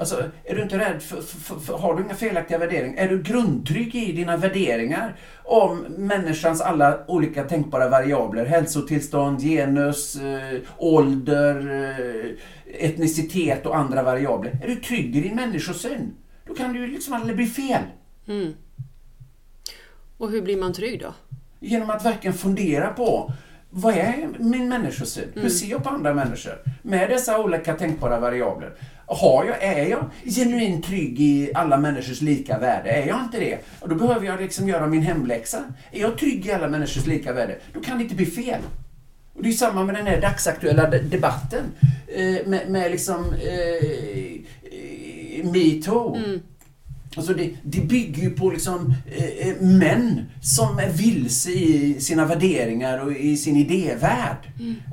[0.00, 3.02] Alltså, är du inte rädd för, för, för, har du inga felaktiga värderingar?
[3.02, 8.44] Är du grundtrygg i dina värderingar om människans alla olika tänkbara variabler?
[8.44, 14.58] Hälsotillstånd, genus, eh, ålder, eh, etnicitet och andra variabler.
[14.62, 16.14] Är du trygg i din människosyn?
[16.46, 17.82] Då kan du ju liksom aldrig bli fel.
[18.28, 18.54] Mm.
[20.18, 21.14] Och hur blir man trygg då?
[21.60, 23.32] Genom att verkligen fundera på
[23.70, 25.28] vad är min människosyn?
[25.34, 26.52] Hur ser jag på andra människor?
[26.82, 28.72] Med dessa olika tänkbara variabler.
[29.06, 32.90] Har jag, är jag genuint trygg i alla människors lika värde?
[32.90, 33.58] Är jag inte det?
[33.80, 35.64] Och då behöver jag liksom göra min hemläxa.
[35.92, 37.58] Är jag trygg i alla människors lika värde?
[37.74, 38.60] Då kan det inte bli fel.
[39.34, 41.64] Och det är samma med den här dagsaktuella de- debatten.
[42.08, 44.34] Eh, med, med liksom eh,
[44.72, 46.18] eh, metoo.
[47.16, 52.24] Alltså det, det bygger ju på liksom, eh, eh, män som är vilse i sina
[52.24, 54.36] värderingar och i sin idévärld.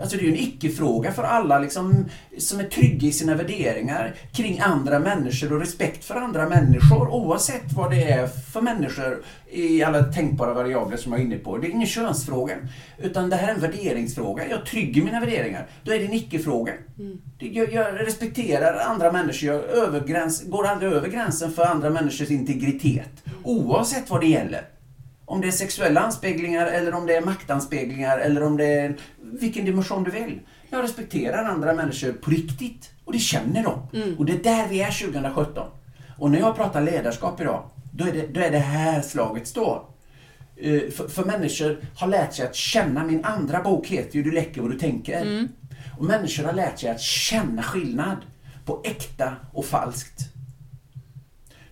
[0.02, 2.06] Alltså det är ju en icke-fråga för alla liksom,
[2.38, 7.74] som är trygga i sina värderingar kring andra människor och respekt för andra människor oavsett
[7.74, 9.24] vad det är för människor
[9.58, 11.58] i alla tänkbara variabler som jag är inne på.
[11.58, 12.56] Det är ingen könsfråga.
[12.98, 14.48] Utan det här är en värderingsfråga.
[14.50, 15.68] Jag är trygg i mina värderingar.
[15.84, 16.74] Då är det en icke-fråga.
[17.40, 19.50] Det- Jag, jag respekterar andra människor.
[19.50, 23.24] Jag övergräns, går aldrig över gränsen för andra människors integritet.
[23.44, 24.62] Oavsett vad det gäller.
[25.26, 29.66] Om det är sexuella anspeglingar eller om det är maktanspeglingar eller om det är vilken
[29.66, 30.40] dimension du vill.
[30.70, 32.90] Jag respekterar andra människor på riktigt.
[33.06, 33.88] Och det känner de.
[34.18, 35.68] Och det är där vi är 2017.
[36.20, 37.64] Och när jag pratar ledarskap idag,
[37.98, 39.86] då är det, då är det här slaget står.
[40.56, 44.32] Eh, För, för människor har lärt sig att känna, min andra bok heter ju Du
[44.32, 45.26] läcker vad du tänker.
[45.98, 48.18] Och människor har lärt sig att känna skillnad
[48.66, 50.22] på äkta och falskt.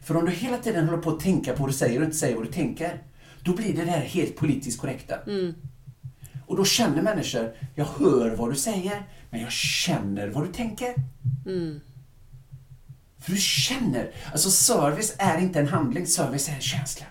[0.01, 2.17] För om du hela tiden håller på att tänka på vad du säger och inte
[2.17, 3.01] säger vad du tänker,
[3.43, 5.15] då blir det där helt politiskt korrekta.
[6.47, 10.93] Och då känner människor, jag hör vad du säger, men jag känner vad du tänker.
[13.25, 14.11] För du känner.
[14.31, 17.05] Alltså service är inte en handling, service är en känsla.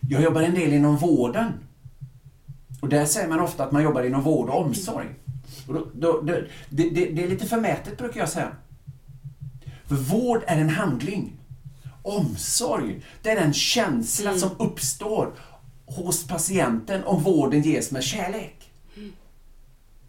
[0.00, 1.52] Jag jobbar en del inom vården.
[2.80, 5.06] Och där säger man ofta att man jobbar inom vård och omsorg.
[5.68, 8.56] Och då, då, det, det, det, det är lite förmätet brukar jag säga.
[9.84, 11.32] För vård är en handling.
[12.02, 15.34] Omsorg, det är en känsla som uppstår
[15.86, 18.70] hos patienten om vården ges med kärlek.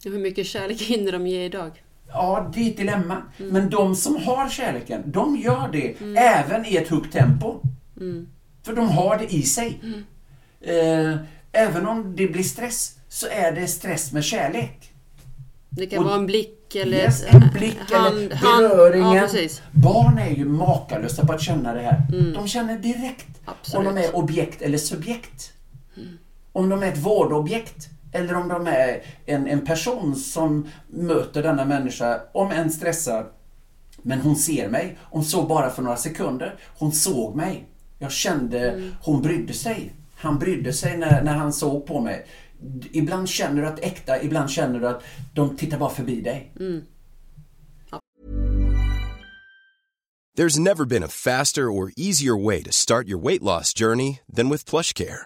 [0.05, 1.83] Och hur mycket kärlek hinner de ge idag?
[2.09, 3.21] Ja, det är ett dilemma.
[3.37, 7.59] Men de som har kärleken, de gör det även i ett högt tempo.
[8.63, 9.79] För de har det i sig.
[10.61, 11.15] Eh,
[11.51, 14.91] även om det blir stress, så är det stress med kärlek.
[15.69, 19.13] Det kan Och- vara en blick eller Yes, en blick hand- eller hand- beröringen.
[19.13, 19.61] Ja, precis.
[19.71, 22.01] Barn är ju makalösa på att känna det här.
[22.33, 23.87] De känner direkt Absolut.
[23.87, 25.53] om de är objekt eller subjekt.
[26.51, 31.65] Om de är ett vårdobjekt eller om de är en, en person som möter denna
[31.65, 33.25] människa, om en stressad,
[34.01, 34.97] men hon ser mig.
[35.01, 36.55] Hon såg bara för några sekunder.
[36.77, 37.67] Hon såg mig.
[37.99, 39.91] Jag kände, hon brydde sig.
[40.15, 42.25] Han brydde sig när, när han såg på mig.
[42.91, 46.51] Ibland känner du att äkta, ibland känner du att de tittar bara förbi dig.
[50.37, 54.49] There's never been a faster or easier way to start your weight loss journey than
[54.49, 55.25] with PlushCare.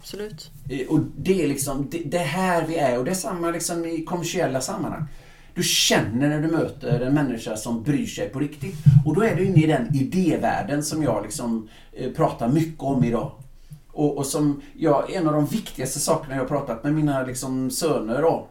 [0.00, 0.50] Absolut.
[0.88, 3.84] Och det är liksom, det, det är här vi är och det är samma liksom
[3.86, 5.04] i kommersiella sammanhang.
[5.54, 8.76] Du känner när du möter en människa som bryr sig på riktigt.
[9.06, 13.04] Och då är du inne i den idévärlden som jag liksom eh, pratar mycket om
[13.04, 13.32] idag.
[13.88, 17.70] Och, och som jag, en av de viktigaste sakerna jag har pratat med mina liksom
[17.70, 18.42] söner om.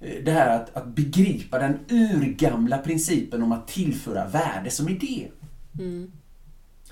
[0.00, 5.28] eh, Det här att, att begripa den urgamla principen om att tillföra värde som idé.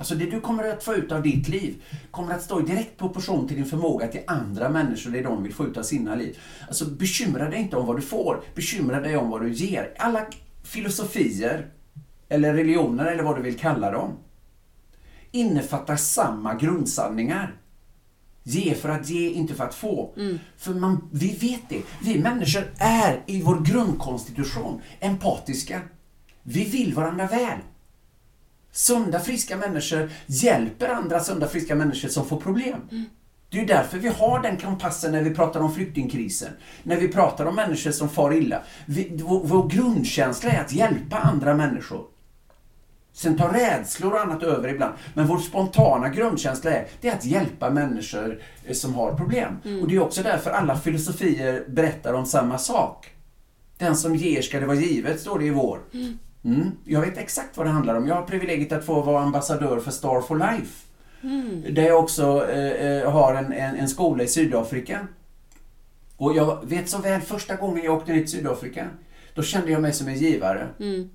[0.01, 2.99] Alltså det du kommer att få ut av ditt liv kommer att stå i direkt
[2.99, 6.39] proportion till din förmåga till andra människor, det de vill få ut av sina liv.
[6.69, 9.95] Alltså bekymra dig inte om vad du får, bekymra dig om vad du ger.
[9.99, 10.27] Alla
[10.63, 11.67] filosofier,
[12.29, 14.13] eller religioner eller vad du vill kalla dem,
[15.31, 17.55] innefattar samma grundsanningar.
[18.43, 20.13] Ge för att ge, inte för att få.
[20.57, 21.83] För man, vi vet det.
[22.03, 25.81] Vi människor är i vår grundkonstitution empatiska.
[26.43, 27.59] Vi vill varandra väl.
[28.73, 32.81] Sunda, friska människor hjälper andra sunda, friska människor som får problem.
[33.51, 36.53] Det är ju därför vi har den kompassen när vi pratar om flyktingkrisen.
[36.83, 38.63] När vi pratar om människor som far illa.
[38.87, 42.05] Vi, vår, vår grundkänsla är att hjälpa andra människor.
[43.13, 44.95] Sen tar rädslor och annat över ibland.
[45.15, 49.57] Men vår spontana grundkänsla är, det är att hjälpa människor eh, som har problem.
[49.83, 53.11] Och det är också därför alla filosofier berättar om samma sak.
[53.79, 55.81] Den som ger ska det vara givet, står det i vår.
[55.95, 56.19] Mm.
[56.85, 58.07] Jag vet exakt vad det handlar om.
[58.07, 60.87] Jag har privilegiet att få vara ambassadör för Star for Life.
[61.73, 65.07] Där jag också eh, eh, har en, en, en skola i Sydafrika.
[66.17, 68.89] Och jag vet så väl, första gången jag åkte ner till Sydafrika,
[69.35, 70.69] då kände jag mig som en givare.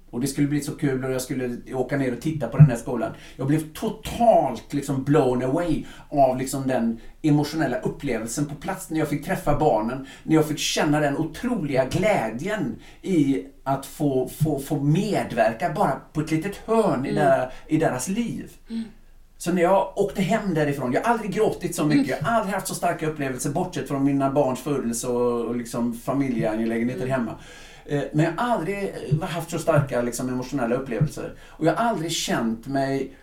[0.10, 2.69] Och det skulle bli så kul och jag skulle åka ner och titta på den
[2.69, 3.12] här skolan.
[3.36, 9.08] Jag blev totalt liksom blown away av liksom den emotionella upplevelsen på plats när jag
[9.10, 10.08] fick träffa barnen.
[10.23, 16.21] När jag fick känna den otroliga glädjen i att få, få, få medverka bara på
[16.21, 18.51] ett litet hörn i, där, i deras liv.
[19.38, 22.54] Så när jag åkte hem därifrån, jag har aldrig gråtit så mycket, jag har aldrig
[22.54, 27.32] haft så starka upplevelser bortsett från mina barns födelse och, och liksom familjeangelägenheter hemma.
[27.86, 31.34] Eh, Men jag har aldrig eh, haft så starka liksom, emotionella upplevelser.
[31.48, 33.15] Och jag har aldrig känt mig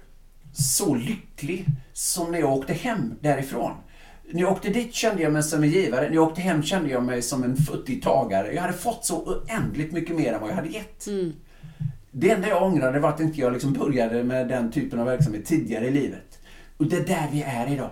[0.53, 3.73] så lycklig som när jag åkte hem därifrån.
[4.33, 6.91] När jag åkte dit kände jag mig som en givare, när jag åkte hem kände
[6.91, 8.53] jag mig som en futtig tagare.
[8.55, 11.05] Jag hade fått så oändligt mycket mer än vad jag hade gett.
[12.11, 15.45] Det enda jag ångrade var att inte jag liksom började med den typen av verksamhet
[15.47, 16.39] tidigare i livet.
[16.77, 17.91] Och det är där vi är idag.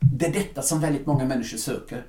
[0.00, 2.04] Det är detta som väldigt många människor söker.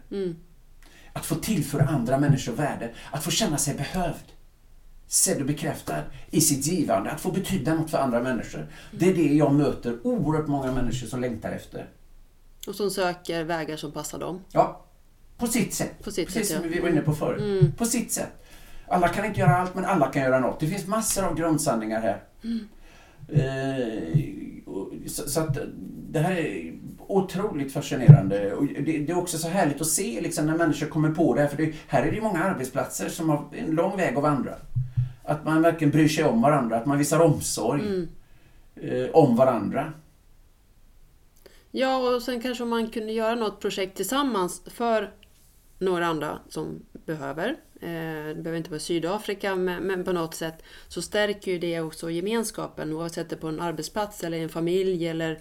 [1.14, 4.24] Att få tillföra andra människor värde, att få känna sig behövd.
[5.08, 5.96] Sedd och bekräftad
[6.30, 8.68] i sitt givande, att få betyda något för andra människor.
[8.92, 11.90] Det är det jag möter oerhört många människor som längtar efter.
[12.68, 14.42] Och som söker vägar som passar dem.
[14.52, 14.86] Ja,
[15.38, 16.04] på sitt sätt.
[16.04, 16.72] På sitt Precis sätt, som ja.
[16.76, 17.78] vi var inne på förut.
[17.78, 18.30] På sitt sätt.
[18.88, 20.60] Alla kan inte göra allt, men alla kan göra något.
[20.60, 22.24] Det finns massor av grundsanningar här.
[23.28, 25.58] Eh, och- så, så att
[26.12, 26.74] det här är
[27.08, 28.54] otroligt fascinerande.
[28.54, 31.42] Och det, det är också så härligt att se liksom, när människor kommer på det
[31.42, 31.48] här.
[31.48, 34.56] För det, här är det ju många arbetsplatser som har en lång väg att vandra.
[35.24, 38.08] Att man verkligen bryr sig om varandra, att man visar omsorg
[38.76, 39.94] eh, om varandra.
[41.72, 45.14] Ja, och sen kanske man kunde göra något projekt tillsammans för
[45.80, 47.50] några andra som behöver.
[47.82, 52.10] Eh, Det behöver inte vara Sydafrika, men, på något sätt så stärker ju det också
[52.10, 55.40] gemenskapen oavsett det på en arbetsplats eller en familj eller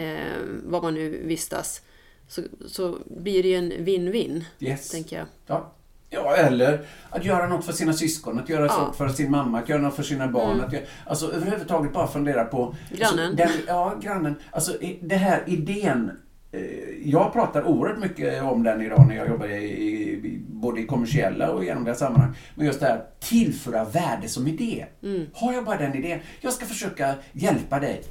[0.00, 1.82] eh, var man nu vistas.
[2.28, 4.90] Så, så blir det ju en win-win, Yes.
[4.90, 5.26] tänker jag.
[5.46, 5.72] Ja.
[6.10, 8.74] ja, eller att göra något för sina syskon, att göra Ja.
[8.74, 8.86] Mm.
[8.86, 10.60] något för sin mamma, att göra något för sina barn.
[10.60, 12.74] Att göra, alltså överhuvudtaget bara fundera på...
[12.90, 13.26] Grannen.
[13.30, 14.34] Alltså, den, ja, grannen.
[14.50, 16.10] Alltså det här idén.
[16.52, 16.60] eh,
[17.04, 20.86] Jag pratar oerhört mycket om den idag när jag jobbar i, i, i- både i
[20.86, 22.34] kommersiella och i andra sammanhang.
[22.54, 24.86] Men just det här, tillföra värde som idé.
[25.02, 25.26] Mm.
[25.34, 28.02] Har jag bara den idén, jag ska försöka hjälpa dig.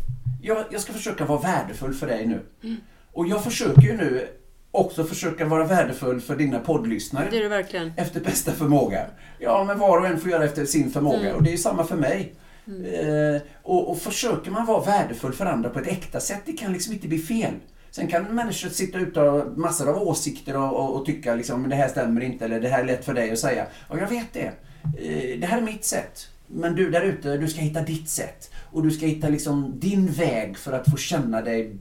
[0.42, 2.42] Jag, jag ska försöka vara värdefull för dig nu.
[2.64, 2.78] Mm.
[3.14, 4.28] Och jag försöker ju nu
[4.72, 7.28] också försöka vara värdefull för dina poddlyssnare.
[7.32, 7.94] Det är det verkligen.
[7.98, 9.06] Efter bästa förmåga.
[9.40, 11.20] Ja, men var och en får göra efter sin förmåga.
[11.20, 11.36] Mm.
[11.36, 12.34] Och det är ju samma för mig.
[12.70, 16.74] Eh, och, och försöker man vara värdefull för andra på ett äkta sätt, det kan
[16.74, 17.54] liksom inte bli fel.
[17.92, 21.70] Sen kan människor sitta ute och ha massor av åsikter och, och, och tycka liksom,
[21.70, 23.66] det här stämmer inte eller det här är lätt för dig att säga.
[23.88, 24.52] Och jag vet det.
[24.98, 26.28] Eh, det här är mitt sätt.
[26.48, 28.52] Men du där ute, du ska hitta ditt sätt.
[28.72, 31.76] Och du ska hitta liksom din väg för att få känna dig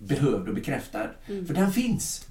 [0.00, 1.06] behövd och bekräftad.
[1.26, 2.26] För den finns.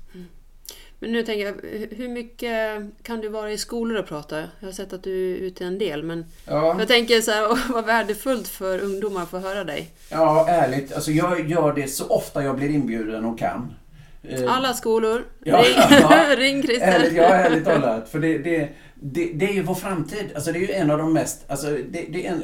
[0.99, 4.39] Men nu tänker jag, hur- hur mycket kan du vara i skolor och prata?
[4.59, 6.75] Jag har sett att du är ute en del, men Ja.
[6.79, 9.89] jag tänker så här, vad värdefullt för ungdomar att få höra dig.
[10.09, 10.93] Ja, ärligt.
[10.93, 13.73] Alltså jag gör det så ofta jag blir inbjuden och kan.
[14.23, 16.25] Eh, Alla skolor, Ja, ring, ja.
[16.37, 16.87] ring Christer.
[16.87, 18.09] Ärligt, ja, ärligt talat.
[18.09, 18.69] För det, det,
[19.13, 20.31] det, det är ju vår framtid.
[20.35, 21.45] Alltså det är ju en av de mest...
[21.47, 22.43] Alltså det, det är en,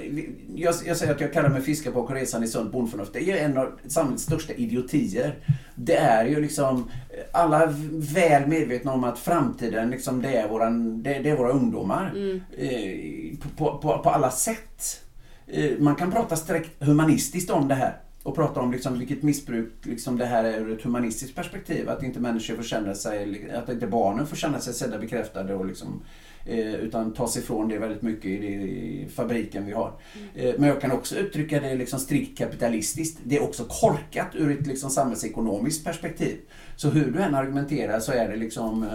[0.55, 3.13] jag, jag säger att jag kallar mig fiskar på resan i sunt bondförnuft.
[3.13, 5.35] Det är ju en av samhällets största idiotier.
[5.75, 6.89] Det är ju liksom...
[7.31, 12.11] Alla väl medvetna om att framtiden, liksom, det, är våran, det, det är våra ungdomar.
[12.57, 15.01] Eh, på, på, på alla sätt.
[15.47, 17.97] Eh, Man kan prata sträckt humanistiskt om det här.
[18.23, 21.89] Och prata om liksom vilket missbruk liksom det här är ur ett humanistiskt perspektiv.
[21.89, 25.65] Att inte människor får känna sig, att inte barnen får känna sig sedda, bekräftade och
[25.65, 26.01] liksom
[26.45, 29.93] Eh, utan ta sig ifrån det väldigt mycket i, i fabriken vi har.
[30.35, 30.55] Mm.
[30.57, 33.19] men jag kan också uttrycka det liksom strikt kapitalistiskt.
[33.23, 36.37] Det är också korkat ur ett liksom samhällsekonomiskt perspektiv.
[36.75, 38.89] Så hur du än argumenterar så är det liksom eh,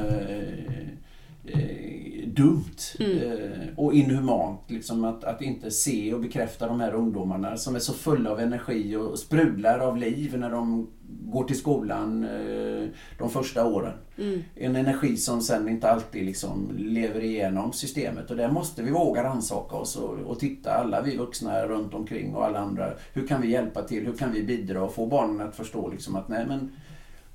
[1.47, 7.57] eh, dumt eh, och inhumant liksom att, att inte se och bekräfta de här ungdomarna
[7.57, 12.25] som är så fulla av energi och sprudlar av liv när de går till skolan
[12.25, 12.89] eh,
[13.19, 13.93] de första åren.
[14.19, 14.43] Mm.
[14.55, 19.25] En energi som sen inte alltid liksom lever igenom systemet och där måste vi våga
[19.25, 22.93] rannsaka oss och, och titta, alla vi vuxna runt omkring och alla andra.
[23.13, 24.07] Hur kan vi hjälpa till?
[24.07, 26.71] Hur kan vi bidra och få barnen att förstå liksom att nej men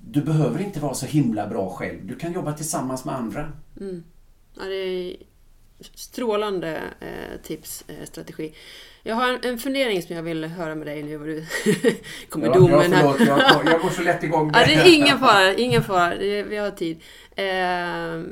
[0.06, 2.08] du behöver inte vara så himla bra själv.
[2.08, 3.52] Du kan jobba tillsammans med andra.
[3.80, 4.04] Mm.
[4.58, 5.16] Ja, det är
[5.94, 8.54] strålande eh, tips, eh, strategi.
[9.04, 11.18] Jag har en, en fundering som jag vill höra med dig nu.
[11.18, 11.46] Vad du
[12.30, 13.04] kommer ja, domen här.
[13.04, 14.52] Jag, jag går så lätt igång.
[14.54, 16.16] ja, det är ingen fara, ingen fara.
[16.44, 17.02] Vi har tid.
[17.36, 18.24] Eh,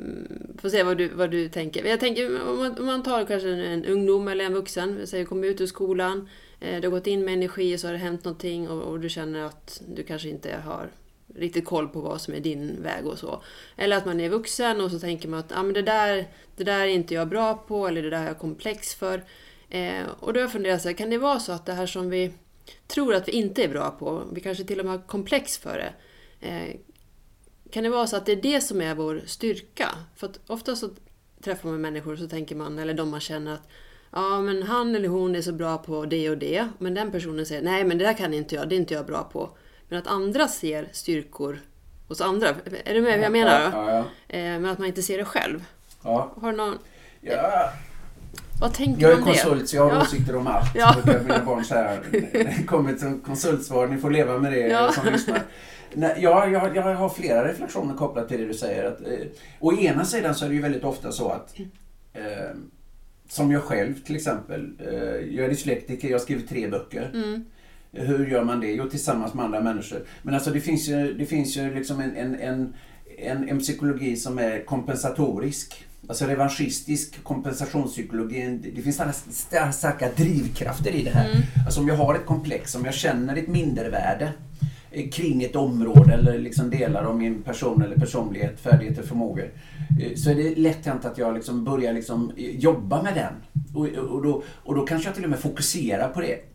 [0.60, 1.84] får se vad du, vad du tänker.
[1.84, 5.06] Jag tänker om man, om man tar kanske en, en ungdom eller en vuxen.
[5.06, 6.28] Säger kommer ut ur skolan.
[6.60, 9.00] Eh, du har gått in med energi och så har det hänt någonting och, och
[9.00, 10.90] du känner att du kanske inte har
[11.34, 13.42] riktigt koll på vad som är din väg och så.
[13.76, 16.64] Eller att man är vuxen och så tänker man att ah, men det, där, det
[16.64, 19.24] där är inte jag bra på eller det där har jag komplex för.
[19.70, 21.86] Eh, och då har jag funderat så här, kan det vara så att det här
[21.86, 22.32] som vi
[22.86, 25.78] tror att vi inte är bra på, vi kanske till och med har komplex för
[25.78, 25.92] det.
[26.48, 26.76] Eh,
[27.70, 29.88] kan det vara så att det är det som är vår styrka?
[30.16, 30.90] För att ofta så
[31.42, 33.68] träffar man människor och så tänker man, eller de man känner att
[34.10, 36.68] ja men han eller hon är så bra på det och det.
[36.78, 39.06] Men den personen säger nej men det där kan inte jag, det är inte jag
[39.06, 39.50] bra på.
[39.90, 41.60] Men att andra ser styrkor
[42.08, 42.48] hos andra.
[42.84, 43.70] Är du med hur jag menar?
[43.72, 43.98] Ja, ja.
[44.36, 45.64] Eh, men att man inte ser det själv.
[46.02, 46.32] Ja.
[46.40, 46.78] Har du någon...
[47.20, 47.70] Ja.
[48.60, 50.02] Vad tänker jag är konsult så jag har ja.
[50.02, 50.74] åsikter om allt.
[50.74, 50.96] Ja.
[51.22, 51.98] Mina barn säga.
[52.32, 54.92] Det kommer ett konsultsvar, ni får leva med det ja.
[54.92, 55.42] som lyssnar.
[55.92, 58.84] Nej, ja, jag, jag har flera reflektioner kopplat till det du säger.
[58.84, 59.26] Att, eh,
[59.60, 61.54] å ena sidan så är det ju väldigt ofta så att
[62.12, 62.22] eh,
[63.28, 64.70] som jag själv till exempel.
[64.78, 67.10] Eh, jag är dyslektiker, jag har skrivit tre böcker.
[67.14, 67.44] Mm.
[67.92, 68.72] Hur gör man det?
[68.72, 70.02] Jo, tillsammans med andra människor.
[70.22, 72.74] Men alltså det finns ju, det finns ju liksom en, en, en,
[73.18, 75.84] en, en psykologi som är kompensatorisk.
[76.08, 78.58] Alltså revanschistisk kompensationspsykologi.
[78.74, 78.96] Det finns
[79.30, 81.30] starka, starka drivkrafter i det här.
[81.30, 81.42] Mm.
[81.66, 84.32] Alltså om jag har ett komplex, om jag känner ett mindervärde
[84.90, 89.52] eh, kring ett område eller liksom delar av min person eller personlighet, färdigheter, förmågor.
[90.00, 93.32] Eh, så är det lätt hänt att jag liksom börjar liksom jobba med den.
[93.74, 96.49] Och, och, då, och då kanske jag till och med fokuserar på det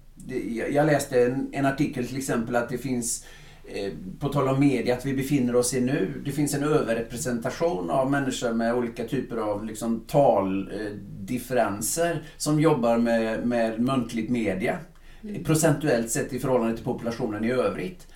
[0.72, 3.26] jag läste en, en, artikel till exempel att det finns,
[3.66, 6.22] eh, på tal om media, att vi befinner oss i nu.
[6.26, 13.48] Det finns en överrepresentation av människor med olika typer av liksom, taldifferenser som jobbar med,
[13.48, 14.78] med muntligt media.
[15.24, 15.44] Mm.
[15.44, 18.08] Procentuellt sett i förhållande till populationen i övrigt.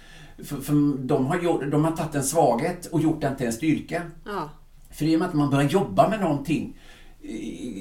[0.44, 3.54] För, för de, har gjort, de har tagit en svaghet och gjort den till en
[3.54, 4.02] styrka.
[4.26, 4.50] Ja.
[4.92, 6.78] För i och med att man börjar jobba med någonting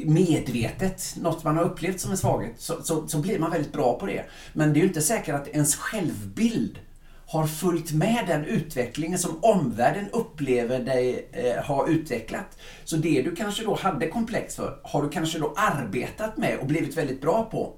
[0.05, 3.99] medvetet, något man har upplevt som en svaghet, så, så, så, blir man väldigt bra
[3.99, 4.25] på det.
[4.53, 6.79] Men det är ju inte säkert att ens självbild
[7.27, 12.59] har följt med den utvecklingen som omvärlden upplever dig eh, ha utvecklat.
[12.85, 16.67] Så det du kanske då hade komplex för, har du kanske då arbetat med och
[16.67, 17.75] blivit väldigt bra på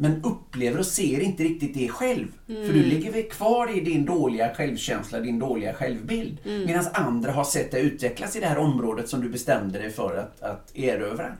[0.00, 2.26] men upplever och ser inte riktigt det själv.
[2.48, 2.66] Mm.
[2.66, 6.38] För du ligger väl kvar i din dåliga självkänsla, din dåliga självbild.
[6.44, 6.66] Mm.
[6.66, 10.16] Medan andra har sett dig utvecklas i det här området som du bestämde dig för
[10.16, 11.32] att, att erövra.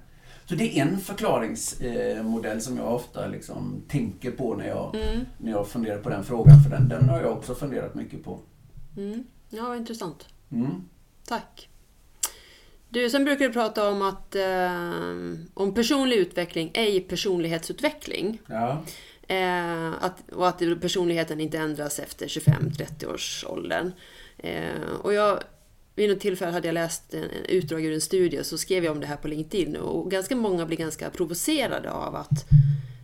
[0.45, 5.25] Så det är en förklaringsmodell som jag ofta liksom tänker på när jag, mm.
[5.39, 6.63] när jag funderar på den frågan.
[6.63, 8.39] För den, den har jag också funderat mycket på.
[8.97, 9.25] Mm.
[9.49, 10.29] Ja, intressant.
[10.53, 10.71] Mm.
[11.27, 11.70] Tack.
[12.91, 14.73] Du, sen brukar du prata om att eh,
[15.55, 18.41] om personlig utveckling, ej personlighetsutveckling.
[18.47, 18.85] Ja.
[19.29, 23.93] Eh, att, och att personligheten inte ändras efter 25-30 års åldern.
[24.39, 25.43] Eh, och jag,
[25.95, 28.93] vid något tillfälle hade jag läst en, en utdrag ur en studie så skrev jag
[28.93, 32.47] om det här på LinkedIn och ganska många blir ganska provocerade av att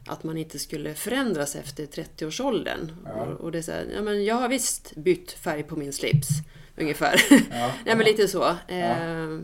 [0.09, 2.93] att man inte skulle förändras efter 30-årsåldern.
[3.05, 3.11] Ja.
[3.13, 5.93] Och, och det är så här, ja men jag har visst bytt färg på min
[5.93, 6.29] slips.
[6.77, 7.21] Ungefär.
[7.31, 7.73] Ja.
[7.85, 8.57] Nej men lite så.
[8.69, 8.75] Ja.
[8.75, 9.39] Eh,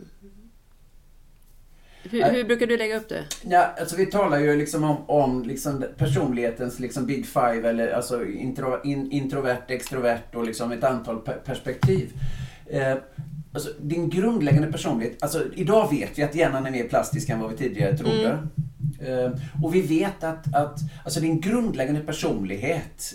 [2.10, 3.24] hur, hur, brukar du lägga upp det?
[3.42, 8.24] Ja, alltså vi talar ju liksom om, om liksom personlighetens liksom big five, eller alltså
[8.24, 12.12] intro, in, introvert, extrovert och liksom ett antal perspektiv.
[12.66, 12.94] Eh,
[13.52, 17.50] alltså, din grundläggande personlighet, alltså idag vet vi att hjärnan är mer plastisk än vad
[17.50, 18.28] vi tidigare trodde.
[18.28, 18.48] Mm.
[19.00, 19.32] Eh,
[19.62, 23.14] och vi vet att, att alltså din grundläggande personlighet,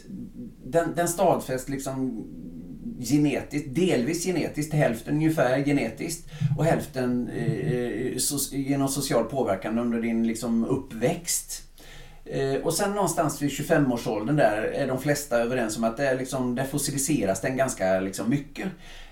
[0.63, 2.27] den, den stadfäst liksom
[2.99, 6.27] genetiskt, delvis genetiskt, hälften ungefär genetiskt
[6.57, 11.63] och hälften eh, eh so genom social påverkan under din liksom, uppväxt.
[12.25, 16.17] Eh, och sen någonstans vid 25-årsåldern där är de flesta överens om att det är
[16.17, 18.67] liksom, där fossiliseras den ganska liksom mycket.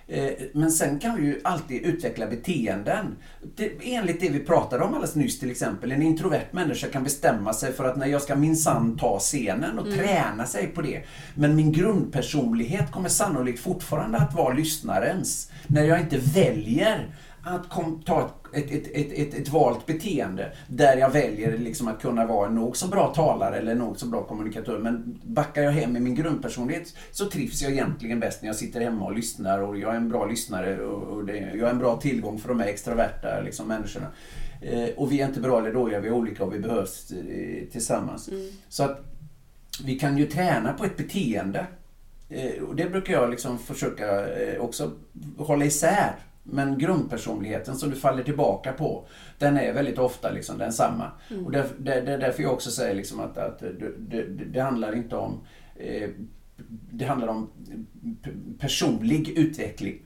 [0.08, 3.16] Eh, Men sen kan vi ju alltid utveckla beteenden.
[3.56, 5.92] Det, enligt det vi pratade om alldeles nyss till exempel.
[5.92, 9.92] En introvert människa kan bestämma sig för att när jag ska minsann ta scenen och
[9.92, 11.04] träna sig på det.
[11.36, 15.52] Men min grundpersonlighet kommer sannolikt fortfarande att vara lyssnarens.
[15.68, 17.08] När jag inte väljer
[17.44, 22.02] att kom, ta ett, ett, ett, ett, ett valt beteende där jag väljer liksom att
[22.02, 24.80] kunna vara en nog så bra talare eller nog så bra kommunikatör.
[24.80, 28.82] Men backar jag hem med min grundpersonlighet så trivs jag egentligen bäst när jag sitter
[28.82, 31.80] hemma och lyssnar och jag är en bra lyssnare och, och det, jag är en
[31.80, 34.08] bra tillgång för de här extroverta liksom, människorna.
[34.62, 37.68] Eh, och vi är inte bra eller dåliga, vi är olika och vi behövs eh,
[37.72, 38.30] tillsammans.
[38.70, 39.00] Så att
[39.84, 41.66] vi kan ju träna på ett beteende.
[42.30, 44.92] Eh, och det brukar jag liksom försöka eh, också
[45.38, 46.16] hålla isär.
[46.48, 49.08] Men grundpersonligheten som du faller tillbaka på,
[49.40, 51.12] den är väldigt ofta liksom densamma.
[51.46, 53.60] Och det, det, det är därför jag också säger liksom att, att
[53.98, 55.42] det, det, handlar inte om
[55.76, 56.10] eh,
[56.92, 57.50] det handlar om
[58.60, 60.02] personlig utveckling.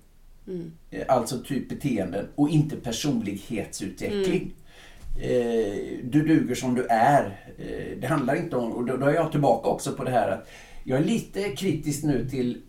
[0.92, 4.54] Eh, Alltså typ beteenden och inte personlighetsutveckling.
[5.22, 7.54] Eh, du duger som du är.
[7.58, 10.32] Eh, det handlar inte om, och då, då är jag tillbaka också på det här
[10.32, 10.50] att
[10.84, 12.62] jag är lite kritisk nu till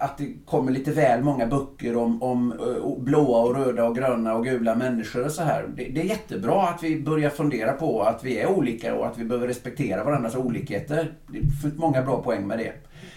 [0.00, 4.34] att det kommer lite väl många böcker om, om eh, blåa och röda och gröna
[4.34, 5.68] och gula människor och så här.
[5.76, 9.18] Det, det är jättebra att vi börjar fundera på att vi är olika och att
[9.18, 11.12] vi behöver respektera varandras olikheter.
[11.26, 12.72] Det finns många bra poäng med det.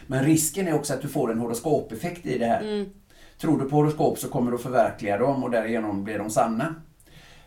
[0.08, 2.86] Men risken är också att du får en horoskopeffekt i det här.
[3.42, 6.76] Tror du på horoskop så kommer du att förverkliga dem och därigenom blir de sanna.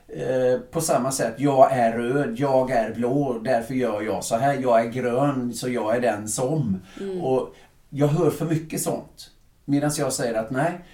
[0.08, 4.58] Eh, på samma sätt, jag är röd, jag är blå, därför gör jag så här.
[4.62, 6.80] Jag är grön, så jag är den som.
[7.22, 7.54] Och
[7.96, 9.30] jag hör för mycket sånt.
[9.64, 10.84] Medan jag säger att nej,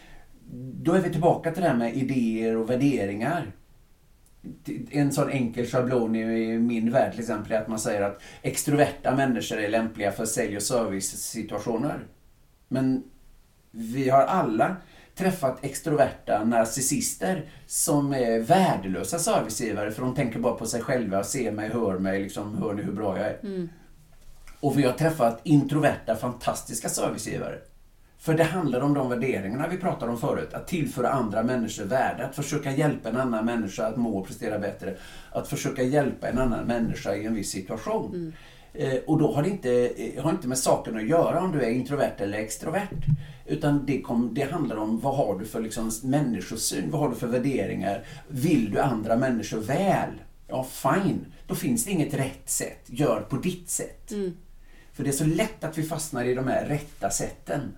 [0.82, 3.52] då är vi tillbaka till det här med idéer och värderingar.
[4.90, 9.16] En sån enkel schablon i min värld till exempel är att man säger att extroverta
[9.16, 12.06] människor är lämpliga för sälj och servicesituationer.
[12.68, 13.04] Men
[13.70, 14.76] vi har alla
[15.14, 21.52] träffat extroverta narcissister som är värdelösa servicegivare för de tänker bara på sig själva, se
[21.52, 23.38] mig, hör mig, liksom, hör ni hur bra jag är.
[23.42, 23.68] Mm.
[24.62, 27.58] Och vi har träffat introverta, fantastiska servicegivare.
[28.18, 30.54] För det handlar om de värderingarna vi pratade om förut.
[30.54, 32.24] Att tillföra andra människor värde.
[32.26, 34.96] Att försöka hjälpa en annan människa att må och prestera bättre.
[35.30, 38.32] Att försöka hjälpa en annan människa i en viss situation.
[38.74, 41.62] Eh, och då har det inte, eh, har inte med saken att göra om du
[41.62, 43.06] är introvert eller extrovert.
[43.46, 47.14] Utan det, kom, det handlar om vad har du för liksom, människosyn, vad har du
[47.14, 48.04] för värderingar.
[48.28, 50.10] Vill du andra människor väl?
[50.48, 51.26] Ja, fine.
[51.46, 52.84] Då finns det inget rätt sätt.
[52.86, 54.12] Gör på ditt sätt.
[54.92, 57.76] För det är så lätt att vi fastnar i de här rätta sätten.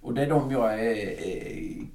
[0.00, 1.86] Och det är de jag är, är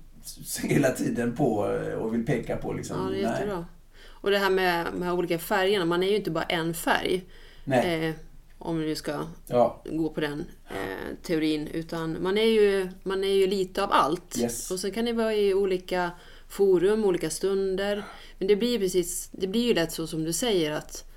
[0.64, 1.56] hela tiden på
[2.00, 2.74] och vill peka på.
[2.74, 2.98] Liksom.
[2.98, 3.32] Ja, det är Nej.
[3.32, 3.66] jättebra.
[4.06, 7.24] Och det här med de här olika färgerna, man är ju inte bara en färg.
[7.66, 8.16] Eh,
[8.58, 11.68] om vi ska Ja, gå på den eh, teorin.
[11.68, 14.38] Utan man är, ju, man är ju lite av allt.
[14.38, 14.72] Yes.
[14.72, 16.12] Och så kan det vara i olika
[16.48, 18.04] forum, olika stunder.
[18.38, 21.10] Men det blir precis, det blir ju lätt så som du säger att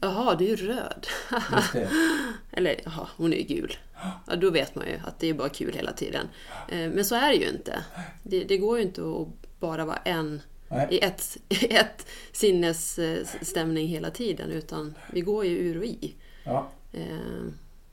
[0.00, 1.06] Jaha, du är röd.
[2.52, 3.76] Eller jaha, hon är ju gul.
[4.26, 6.28] Ja, då vet man ju att det är bara kul hela tiden.
[6.68, 7.84] Eh, Men så är det ju inte.
[8.22, 10.86] Det, det går ju inte att bara vara en Nej.
[10.90, 14.50] i ett, i ett sinnesstämning hela tiden.
[14.50, 16.14] Utan vi går ju ur och i.
[16.44, 16.68] Ja.
[16.92, 17.46] Eh,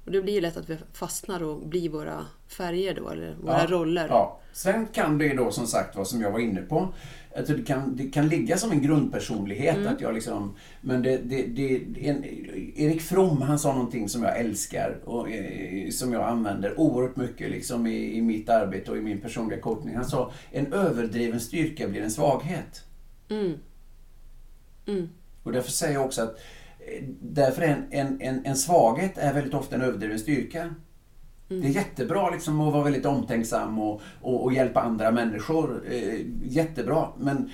[0.06, 3.60] Och det blir ju lätt att vi fastnar och blir våra färger då, eller våra
[3.62, 3.68] ja.
[3.68, 4.08] roller.
[4.10, 4.40] Ja.
[4.54, 6.94] Sen kan det då som sagt vad som jag var inne på.
[7.38, 9.76] Alltså det, kan, det kan ligga som en grundpersonlighet.
[9.78, 9.94] Mm.
[9.94, 12.24] Att jag liksom, men det, det, det, en,
[12.76, 17.52] Erik From han sa någonting som jag älskar och eh, som jag använder oerhört mycket
[17.52, 19.96] liksom i, i mitt arbete och i min personliga coachning.
[19.96, 22.84] Han sa en överdriven styrka blir en svaghet.
[23.30, 23.54] Mm.
[24.88, 25.10] Mm.
[25.44, 26.40] Och därför säger jag också att
[26.80, 30.76] eh, därför är en, en, en, en svaghet är väldigt ofta en överdriven styrka.
[31.48, 35.84] Det är jättebra liksom att vara väldigt omtänksam och, och, och hjälpa andra människor.
[35.92, 37.08] Eh, jättebra.
[37.18, 37.52] Men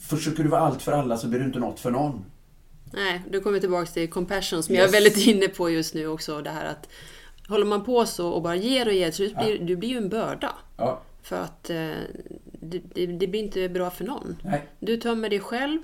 [0.00, 2.24] försöker du vara allt för alla så blir du inte något för någon.
[2.92, 4.80] Nej, då kommer vi tillbaka till compassion som Yes.
[4.80, 6.40] jag är väldigt inne på just nu också.
[6.42, 6.88] Det här att
[7.48, 10.08] håller man på så och bara ger och ger så blir du blir ju en
[10.08, 10.54] börda.
[10.76, 11.76] Ja, För att eh,
[12.60, 14.36] det, det, det blir inte bra för någon.
[14.44, 14.62] nej.
[14.80, 15.78] Du tömmer dig själv,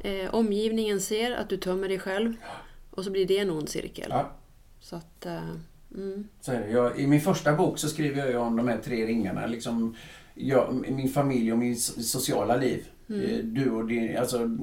[0.00, 2.34] eh, omgivningen ser att du tömmer dig själv
[2.90, 4.06] och så blir det en ond cirkel.
[4.10, 4.30] Ja.
[4.80, 5.40] Så att, eh,
[5.94, 6.52] mm, Så.
[6.72, 9.46] Jag, I min första bok så skriver jag ju om de här tre ringarna.
[9.46, 9.94] Liksom,
[10.34, 12.84] jag, min familj och min so- sociala liv.
[13.08, 14.58] Eh, Du och din, alltså mm,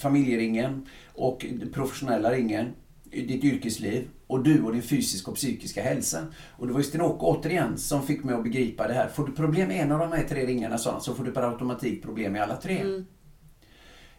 [0.00, 2.66] familjeringen och den professionella ringen.
[3.10, 6.26] Ditt yrkesliv och du och din fysiska och psykiska hälsa.
[6.50, 9.08] Och det var ju Sten-Åke återigen som fick mig att begripa det här.
[9.08, 11.42] Får du problem med en av de här tre ringarna han, så får du per
[11.42, 12.82] automatik problem med alla tre.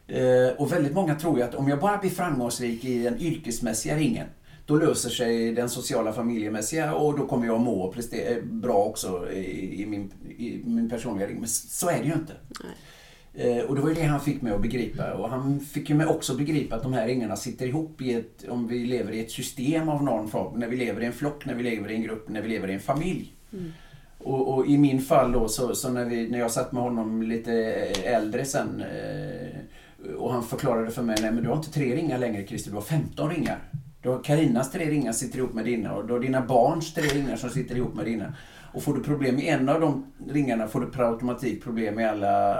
[0.07, 3.95] Eh, och väldigt många tror ju att om jag bara blir framgångsrik i den yrkesmässiga
[3.97, 4.27] ringen
[4.67, 9.31] då löser sig den sociala familjemässiga och då kommer jag må och prestera bra också
[9.31, 11.39] i, i, min, i min personliga ring.
[11.39, 12.33] Men så är det ju inte.
[13.33, 15.13] Eh, och det var ju det han fick mig att begripa.
[15.13, 18.45] Och han fick ju mig också begripa att de här ringarna sitter ihop i ett,
[18.49, 20.59] om vi lever i ett system av någon form.
[20.59, 22.67] När vi lever i en flock, när vi lever i en grupp, när vi lever
[22.67, 23.33] i en familj.
[23.53, 23.73] Mm.
[24.17, 27.21] Och, och, i min fall då, så, så, när, vi, när jag satt med honom
[27.21, 27.53] lite
[28.03, 32.17] äldre sen eh, och han förklarade för mig, nej men du har inte tre ringar
[32.17, 33.59] längre Christer, du har 15 ringar.
[34.07, 37.03] Du har Karinas tre ringar sitter ihop med dina och du har dina barns tre
[37.03, 38.33] ringar som sitter ihop med dina.
[38.73, 42.09] Och får du problem med en av de ringarna får du per automatik problem med
[42.09, 42.55] alla,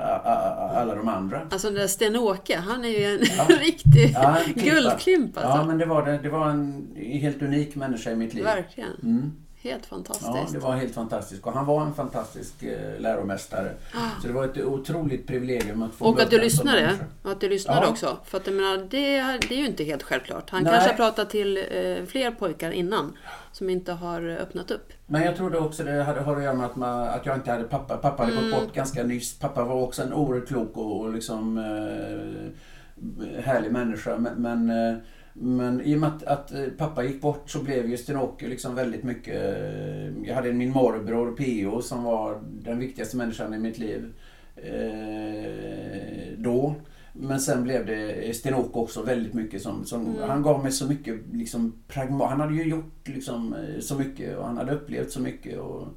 [0.70, 1.42] alla de andra.
[1.52, 3.56] Alltså den där Sten-Åke, han är ju en ja.
[3.60, 5.58] riktig ja, guldklimp alltså.
[5.58, 8.44] Ja, men det var, det, det var en helt unik människa i mitt liv.
[8.44, 8.94] Verkligen.
[9.04, 9.32] Mm.
[9.68, 10.32] Helt fantastiskt.
[10.34, 11.46] Ja, det var helt fantastiskt.
[11.46, 13.74] Och han var en fantastisk eh, läromästare.
[13.94, 14.22] Ah.
[14.22, 16.96] Så det var ett otroligt privilegium att få Och att du lyssnade.
[17.24, 17.90] Och att du lyssnade ja.
[17.90, 18.18] också.
[18.26, 20.50] För att jag menar, det, det är ju inte helt självklart.
[20.50, 20.72] Han Nej.
[20.72, 23.18] kanske har pratat till eh, fler pojkar innan.
[23.52, 24.94] Som inte har öppnat upp.
[25.06, 27.52] Men jag trodde också det hade, har att göra med att, man, att jag inte
[27.52, 27.98] hade pappa.
[27.98, 28.52] Pappa hade mm.
[28.52, 29.40] gått bort ganska nyss.
[29.40, 34.18] Pappa var också en oerhört klok och, och liksom eh, härlig människa.
[34.18, 34.98] Men, men eh,
[35.40, 38.76] men i och med att, att, eh, pappa gick bort så blev ju Sten-Åke liksom
[38.76, 39.36] väldigt mycket...
[39.36, 41.82] Eh, jag hade min morbror P.O.
[41.82, 44.14] som var den viktigaste människan i mitt liv.
[44.56, 46.76] Eh, då.
[47.14, 49.86] Men sen blev det Sten-Åke också väldigt mycket som...
[49.86, 50.30] som mm.
[50.30, 54.38] Han gav mig så mycket liksom pragma, Han hade ju gjort liksom eh, så mycket
[54.38, 55.60] och han hade upplevt så mycket.
[55.60, 55.88] Och,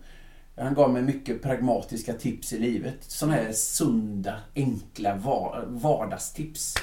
[0.56, 2.96] han gav mig mycket pragmatiska tips i livet.
[3.00, 5.16] Sådana här sunda, enkla
[5.66, 6.74] vardagstips.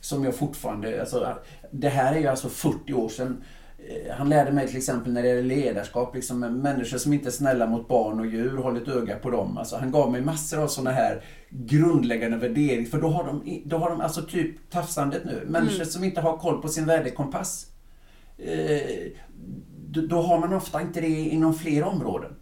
[0.00, 1.00] Som jag fortfarande...
[1.00, 1.38] Alltså,
[1.70, 3.44] det här är ju alltså 40 år sedan.
[3.78, 7.30] Eh, han lärde mig till exempel när det gäller ledarskap, liksom människor som inte är
[7.30, 9.58] snälla mot barn och djur, håll ett öga på dem.
[9.58, 12.90] Alltså, han gav mig massor av sådana här grundläggande värderingar.
[12.90, 15.44] För då har de, då har de alltså typ tafsandet nu.
[15.46, 15.86] Människor mm.
[15.86, 17.66] som inte har koll på sin värdekompass.
[18.38, 19.12] Eh,
[19.88, 22.32] då, då har man ofta inte det inom fler områden.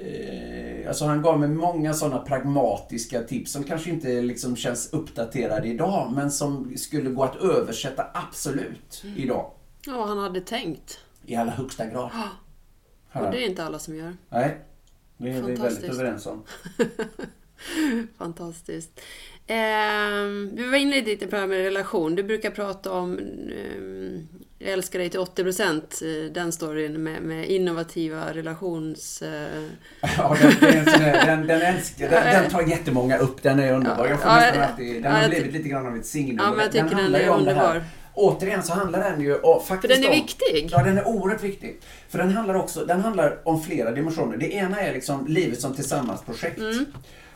[0.00, 5.68] Eh, alltså han gav mig många sådana pragmatiska tips som kanske inte liksom känns uppdaterade
[5.68, 9.18] idag men som skulle gå att översätta absolut mm.
[9.18, 9.50] idag.
[9.86, 11.00] Ja, han hade tänkt.
[11.26, 12.10] I allra högsta grad.
[13.12, 13.20] Ja.
[13.20, 14.16] Och det är inte alla som gör.
[14.28, 14.60] Nej,
[15.16, 16.42] det är vi väldigt överens om.
[18.18, 19.00] Fantastiskt.
[19.46, 22.14] Eh, vi var inne lite på det här med relation.
[22.14, 23.18] Du brukar prata om
[23.48, 24.20] eh,
[24.58, 29.22] jag älskar dig till 80 procent, eh, den storyn med, med innovativa relations...
[29.22, 29.62] Eh,
[30.16, 34.06] ja, den, den, den, älskar, den, den tar jättemånga upp, den är underbar.
[34.06, 36.38] Jag får ja, alltid, den har blivit lite grann av ett signum.
[36.40, 37.84] Ja, men jag tycker den, den är underbar.
[38.14, 40.68] Återigen så handlar den ju och faktiskt För den är om, viktig.
[40.72, 41.80] Ja, den är oerhört viktig.
[42.08, 44.36] För den handlar också den handlar om flera dimensioner.
[44.36, 46.58] Det ena är liksom livet som tillsammansprojekt.
[46.58, 46.84] Mm.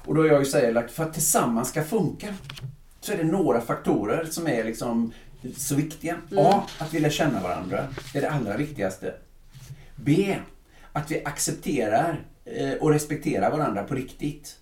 [0.05, 2.27] Och då har jag ju sagt för att tillsammans ska funka
[3.01, 5.13] så är det några faktorer som är liksom
[5.57, 6.17] så viktiga.
[6.31, 6.47] Mm.
[6.47, 6.67] A.
[6.79, 7.87] Att vi lär känna varandra.
[8.13, 9.15] Det är det allra viktigaste.
[9.97, 10.37] B.
[10.93, 14.57] Att vi accepterar eh, och respekterar varandra på riktigt.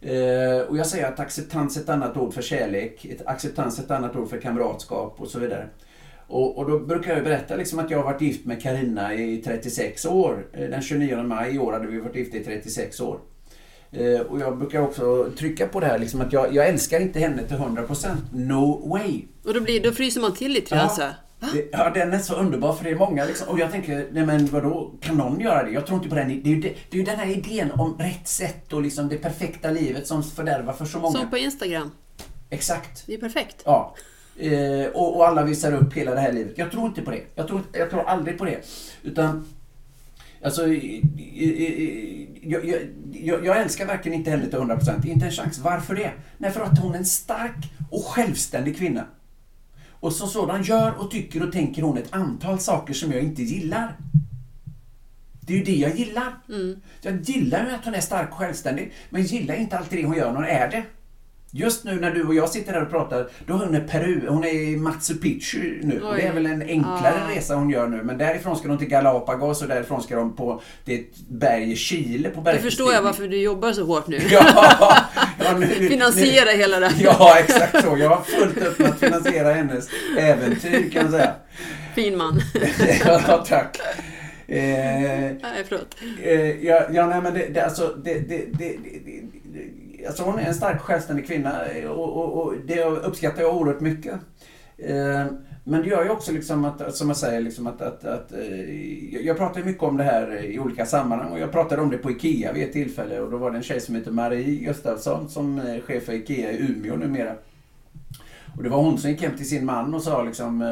[0.00, 3.90] Eh, och jag säger att acceptans är ett annat ord för kärlek, acceptans är ett
[3.90, 5.68] annat ord för kamratskap och så vidare.
[6.26, 9.42] Och, och då brukar jag berätta liksom att jag har varit gift med Karina i
[9.44, 10.46] 36 år.
[10.52, 13.18] Eh, den 29 maj i år hade vi varit gifta i 36 år.
[13.96, 17.18] Eh, och jag brukar också trycka på det här liksom att jag, jag älskar inte
[17.18, 18.16] henne till 100%.
[18.32, 19.22] No way!
[19.44, 21.10] Och då, blir, då fryser man till lite grann ja.
[21.52, 24.26] Det, ja, den är så underbar för det är många liksom, Och jag tänker, nej
[24.26, 25.70] men vadå, kan någon göra det?
[25.70, 26.28] Jag tror inte på den.
[26.28, 29.08] Det är ju, det, det är ju den här idén om rätt sätt och liksom
[29.08, 31.18] det perfekta livet som fördärvar för så många.
[31.18, 31.90] Som på Instagram.
[32.50, 33.06] Exakt.
[33.06, 33.62] Det är perfekt.
[33.64, 33.94] Ja.
[34.36, 36.58] Eh, och, och, alla visar upp hela det här livet.
[36.58, 37.20] Jag tror inte på det.
[37.34, 38.60] Jag tror, jag tror aldrig på det.
[39.02, 39.44] Utan
[40.44, 40.68] Alltså,
[42.42, 42.80] jag, jag,
[43.12, 45.06] jag, jag älskar verkligen inte henne till 100%.
[45.06, 45.58] Inte en chans.
[45.58, 46.12] Varför det?
[46.38, 49.06] Nej, för att hon är en stark och självständig kvinna.
[49.88, 53.42] Och som sådan gör och tycker och tänker hon ett antal saker som jag inte
[53.42, 53.96] gillar.
[55.40, 56.34] Det är ju det jag gillar.
[56.48, 56.80] Mm.
[57.00, 60.16] Jag gillar ju att hon är stark och självständig, men gillar inte alltid det hon
[60.16, 60.82] gör när hon är det.
[61.56, 64.28] Just nu när du och jag sitter här och pratar, då är hon i Peru.
[64.28, 66.00] Hon är i Machu Picchu nu.
[66.04, 66.16] Oj.
[66.16, 67.30] Det är väl en enklare ah.
[67.30, 68.02] resa hon gör nu.
[68.02, 71.76] Men därifrån ska de till Galapagos och därifrån ska de på det ett berg i
[71.76, 74.18] Chile på Då förstår jag varför du jobbar så hårt nu.
[74.30, 74.96] ja,
[75.38, 77.04] ja, nu, finansiera nu, hela det här.
[77.04, 77.96] Ja, exakt så.
[77.98, 79.88] Jag har fullt upp med att finansiera hennes
[80.18, 81.32] äventyr kan jag säga.
[81.94, 82.40] Fin man.
[83.04, 83.80] ja, tack.
[84.46, 85.96] Eh, nej, förlåt.
[86.22, 88.76] Eh, ja, ja, nej men det, det, alltså, det, det, det,
[90.06, 94.14] alltså hon är en stark självständig kvinna och, och, och det uppskattar jag oerhört mycket.
[94.78, 95.26] Eh,
[95.64, 99.26] men det gör ju också liksom att, som jag säger, liksom att, att, att eh,
[99.26, 102.10] jag pratar mycket om det här i olika sammanhang och jag pratade om det på
[102.10, 105.58] IKEA vid ett tillfälle och då var det en tjej som heter Marie Gustafsson som
[105.58, 107.34] är chef för IKEA i Umeå numera.
[108.56, 110.62] Och det var hon som gick hem till sin man och sa liksom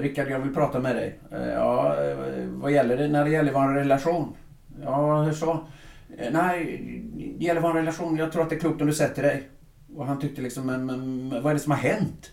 [0.00, 1.18] Rickard, jag vill prata med dig.
[1.54, 1.96] Ja,
[2.48, 3.08] vad gäller det?
[3.08, 4.32] När det gäller vår relation?
[4.84, 5.58] Ja, hur så?
[6.18, 6.82] Eh, nej,
[7.38, 8.16] det gäller vår relation.
[8.16, 9.48] Jag tror att det är klokt om du sätter dig.
[9.96, 12.30] Och han tyckte liksom, men, men vad är det som har hänt?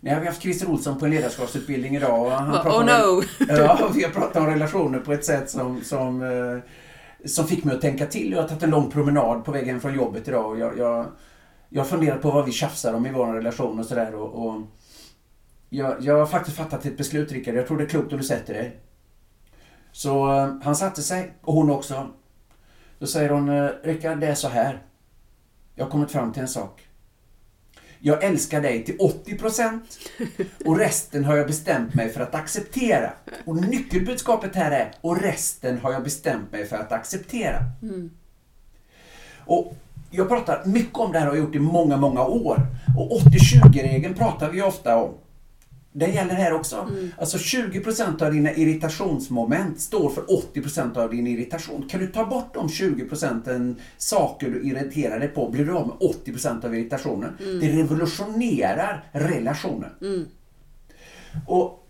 [0.00, 2.26] Nej, vi har haft Christer Olsson på en ledarskapsutbildning idag.
[2.26, 3.22] Och han oh om- no!
[3.48, 6.58] Ja, vi har pratat om relationer på ett sätt som, som, eh,
[7.28, 8.32] som fick mig att tänka till.
[8.32, 11.06] Jag har tagit en lång promenad på väg hem från jobbet idag och jag, jag,
[11.68, 14.14] jag har funderat på vad vi tjafsar om i vår relation och sådär.
[14.14, 14.62] Och, och
[15.70, 17.54] jag, jag har faktiskt fattat ett beslut, Rickard.
[17.54, 18.80] Jag tror det är klokt om du sätter dig.
[19.92, 22.08] Så eh, han satte sig, och hon också.
[23.04, 24.82] Då säger hon, eh, Rickard, det är så här.
[25.74, 26.88] Jag har kommit fram till en sak.
[27.98, 29.80] Jag älskar dig till 80%
[30.64, 33.12] och resten har jag bestämt mig för att acceptera.
[33.44, 37.58] Och nyckelbudskapet här är, och resten har jag bestämt mig för att acceptera.
[39.46, 39.76] Och
[40.10, 42.66] jag pratar mycket om det här och har gjort i många, många år.
[42.98, 45.14] Och 80-20-regeln pratar vi ofta om.
[45.96, 46.88] Det gäller här också.
[47.18, 51.88] Alltså 20% av dina irritationsmoment står för 80% av din irritation.
[51.88, 55.96] Kan du ta bort de 20% saker du irriterar dig på blir du av med
[55.96, 57.36] 80% av irritationen.
[57.38, 59.90] Det revolutionerar relationen.
[61.46, 61.88] Och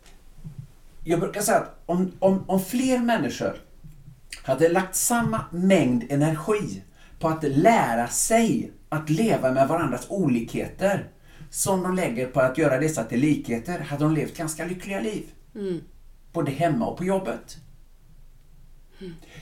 [1.05, 3.57] jag brukar säga att om, om, om fler människor
[4.43, 6.83] hade lagt samma mängd energi
[7.19, 11.09] på att lära sig att leva med varandras olikheter
[11.55, 15.23] som de lägger på att göra dessa till likheter hade de levt ganska lyckliga liv.
[16.33, 17.57] Både hemma och på jobbet.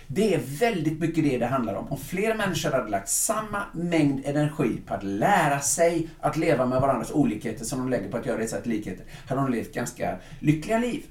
[0.06, 1.88] Det är väldigt mycket det det handlar om.
[1.88, 6.80] Om fler människor hade lagt samma mängd energi på att lära sig att leva med
[6.80, 10.18] varandras olikheter som de lägger på att göra dessa till likheter, hade de levt ganska
[10.38, 11.02] lyckliga liv.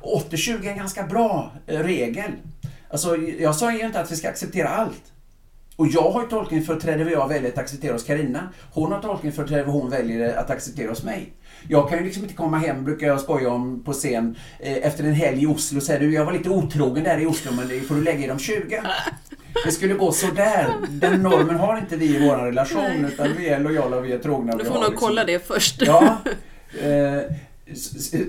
[0.00, 2.32] Och 80-20 är en ganska bra eh, regel.
[2.88, 5.12] Alltså, jag sa ju inte att vi ska acceptera allt.
[5.76, 8.48] Och jag har ju tolkningsföreträde vad jag väljer att acceptera hos Karina.
[8.72, 11.32] Hon har tolkningsföreträde vad hon väljer att acceptera hos mig.
[11.68, 15.04] Jag kan ju liksom inte komma hem, brukar jag skoja om på scen, eh, efter
[15.04, 17.68] en helg i Oslo och säga du, jag var lite otrogen där i Oslo men
[17.68, 18.82] det får du lägga i de 20.
[19.64, 20.74] Det skulle gå så där.
[20.90, 24.18] Den normen har inte vi i vår relation utan vi är lojala och vi är
[24.18, 24.52] trogna.
[24.52, 25.82] Då får nog liksom- kolla det först.
[25.86, 26.16] Ja.
[26.82, 27.22] Eh,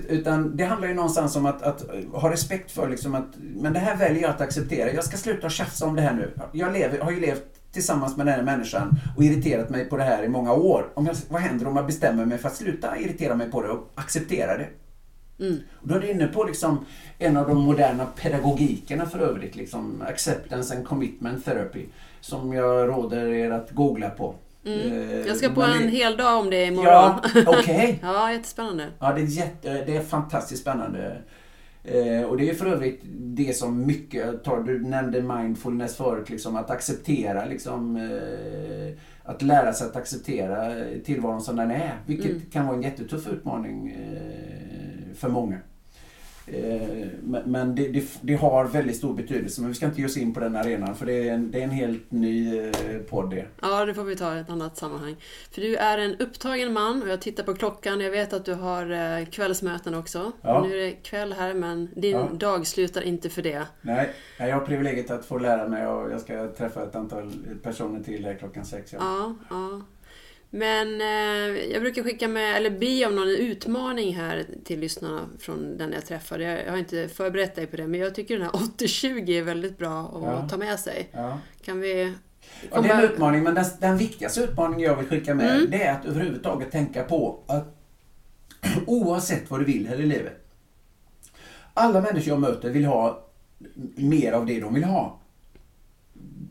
[0.08, 3.78] utan det handlar ju någonstans om att, att ha respekt för liksom att, men det
[3.78, 4.92] här väljer jag att acceptera.
[4.92, 6.30] Jag ska sluta tjafsa om det här nu.
[6.52, 10.02] Jag lever, har ju levt tillsammans med den här människan och irriterat mig på det
[10.02, 10.86] här i många år.
[10.94, 13.68] Om jag, vad händer om jag bestämmer mig för att sluta irritera mig på det
[13.68, 14.68] och acceptera det?
[15.74, 16.86] Och då är du inne på liksom
[17.18, 21.86] en av de moderna pedagogikerna för övrigt, liksom acceptance and commitment therapy,
[22.20, 24.34] som jag råder er att googla på.
[24.64, 26.86] Eh, Jag ska på en hel dag om det imorgon.
[26.86, 27.98] Ja, okej.
[28.02, 28.86] ja, jättespännande.
[28.98, 31.16] Ja, det är, jätte, det är fantastiskt spännande.
[31.84, 36.56] Eh, och det är för övrigt det som mycket, tar, du nämnde mindfulness förut, liksom,
[36.56, 40.72] att acceptera, liksom, eh, att lära sig att acceptera
[41.04, 41.94] tillvaron som den är.
[42.06, 43.96] Vilket kan vara en jättetuff utmaning
[45.14, 45.58] för många.
[46.46, 47.06] Eh,
[47.44, 50.34] men det, det, det har väldigt stor betydelse, men vi ska inte ge oss in
[50.34, 52.72] på den arenan för det är en, det är en helt ny eh,
[53.10, 53.46] podd det.
[53.62, 55.16] Ja, det får vi ta i ett annat sammanhang.
[55.50, 58.00] För du är en upptagen man och jag tittar på klockan.
[58.00, 58.90] Jag vet att du har
[59.20, 60.32] eh, kvällsmöten också.
[60.42, 60.64] Ja.
[60.66, 62.28] Nu är det kväll här, men din Ja.
[62.32, 63.62] dag slutar inte för det.
[63.82, 67.32] Nej, jag har privilegiet att få lära mig och jag ska träffa ett antal
[67.62, 68.92] personer till här klockan sex.
[68.92, 68.98] Ja.
[69.00, 69.80] Ja, ja.
[70.56, 75.76] Men eh, jag brukar skicka med, eller be om någon utmaning här till lyssnarna från
[75.78, 76.38] den jag träffar.
[76.38, 79.42] Jag, jag har inte förberett dig på det, men jag tycker den här 80-20 är
[79.42, 80.48] väldigt bra att Ja.
[80.48, 81.08] ta med sig.
[81.12, 81.38] Ja.
[81.64, 82.12] Kan vi...
[82.70, 85.82] Ja, det är en utmaning, men den, den viktigaste utmaningen jag vill skicka med det
[85.82, 87.76] är att överhuvudtaget tänka på att
[88.86, 90.46] oavsett vad du vill här i livet.
[91.74, 93.24] Alla människor jag möter vill ha
[93.96, 95.18] mer av det de vill ha.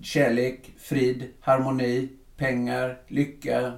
[0.02, 3.74] Kärlek, frid, harmoni, pengar, lycka,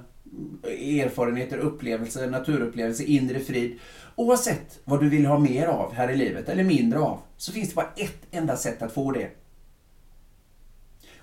[1.00, 3.78] erfarenheter, upplevelser, naturupplevelser, inre frid.
[4.14, 7.68] Oavsett vad du vill ha mer av här i livet, eller mindre av, så finns
[7.68, 9.30] det bara ett enda sätt att få det.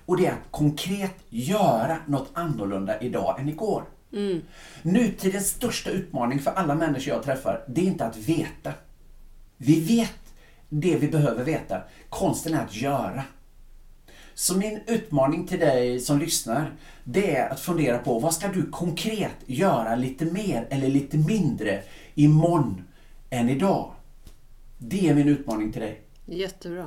[0.06, 3.84] Och det är att konkret göra något annorlunda idag än igår.
[4.82, 8.72] Nutidens största utmaning för alla människor jag träffar, det är inte att veta.
[9.56, 10.34] Vi vet
[10.68, 11.82] det vi behöver veta.
[12.08, 13.22] Konsten är att göra.
[14.34, 16.72] Så min utmaning till dig som lyssnar,
[17.04, 21.82] det är att fundera på vad ska du konkret göra lite mer eller lite mindre
[22.14, 22.84] imorgon
[23.30, 23.92] än idag?
[24.78, 26.00] Det är min utmaning till dig.
[26.26, 26.86] Jättebra.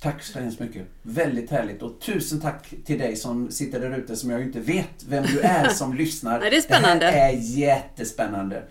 [0.00, 0.86] Tack så hemskt mycket.
[1.02, 1.82] Väldigt härligt.
[1.82, 5.40] Och tusen tack till dig som sitter där ute som jag inte vet vem du
[5.40, 6.40] är som lyssnar.
[6.40, 7.06] Nej, det är spännande.
[7.06, 8.62] Det här är jättespännande.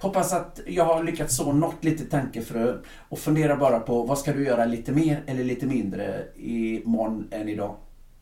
[0.00, 2.78] Hoppas att jag har lyckats så något litet tankefrö
[3.08, 7.48] och fundera bara på vad ska du göra lite mer eller lite mindre imorgon än
[7.48, 7.76] idag.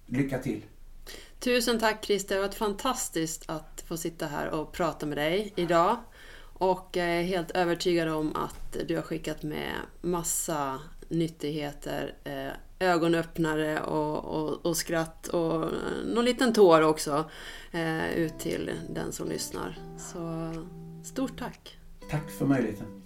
[0.07, 0.63] Lycka till!
[1.39, 5.53] Tusen tack Christer, det har varit fantastiskt att få sitta här och prata med dig
[5.57, 5.97] idag.
[6.59, 13.81] Och jag är helt övertygad om att du har skickat med massa nyttigheter, eh, ögonöppnare
[13.81, 15.71] och, och, och skratt och
[16.07, 17.31] någon liten tår också
[17.73, 19.79] eh, ut till den som lyssnar.
[19.99, 20.53] Så
[21.07, 21.79] stort tack!
[22.11, 23.03] Tack för möjligheten.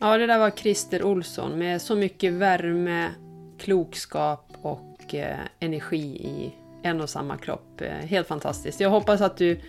[0.00, 3.10] Ja, det där var Christer Olsson med så mycket värme,
[3.58, 7.80] klokskap och eh, energi i en och samma kropp.
[7.80, 8.80] Eh, helt fantastiskt.
[8.80, 9.60] Jag hoppas att du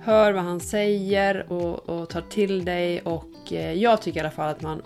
[0.00, 4.30] hör vad han säger och, och tar till dig och eh, jag tycker i alla
[4.30, 4.82] fall att man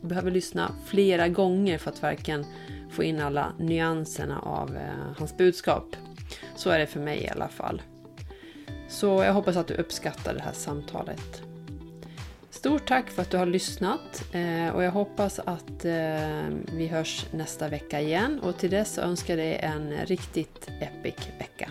[0.00, 2.46] behöver lyssna flera gånger för att verkligen
[2.90, 4.78] få in alla nyanserna av
[5.18, 5.96] hans budskap.
[6.56, 7.82] Så är det för mig i alla fall.
[8.92, 11.42] Så jag hoppas att du uppskattar det här samtalet.
[12.50, 17.26] Stort tack för att du har lyssnat eh, och jag hoppas att eh, vi hörs
[17.30, 21.70] nästa vecka igen och till dess önskar jag dig en riktigt epic vecka.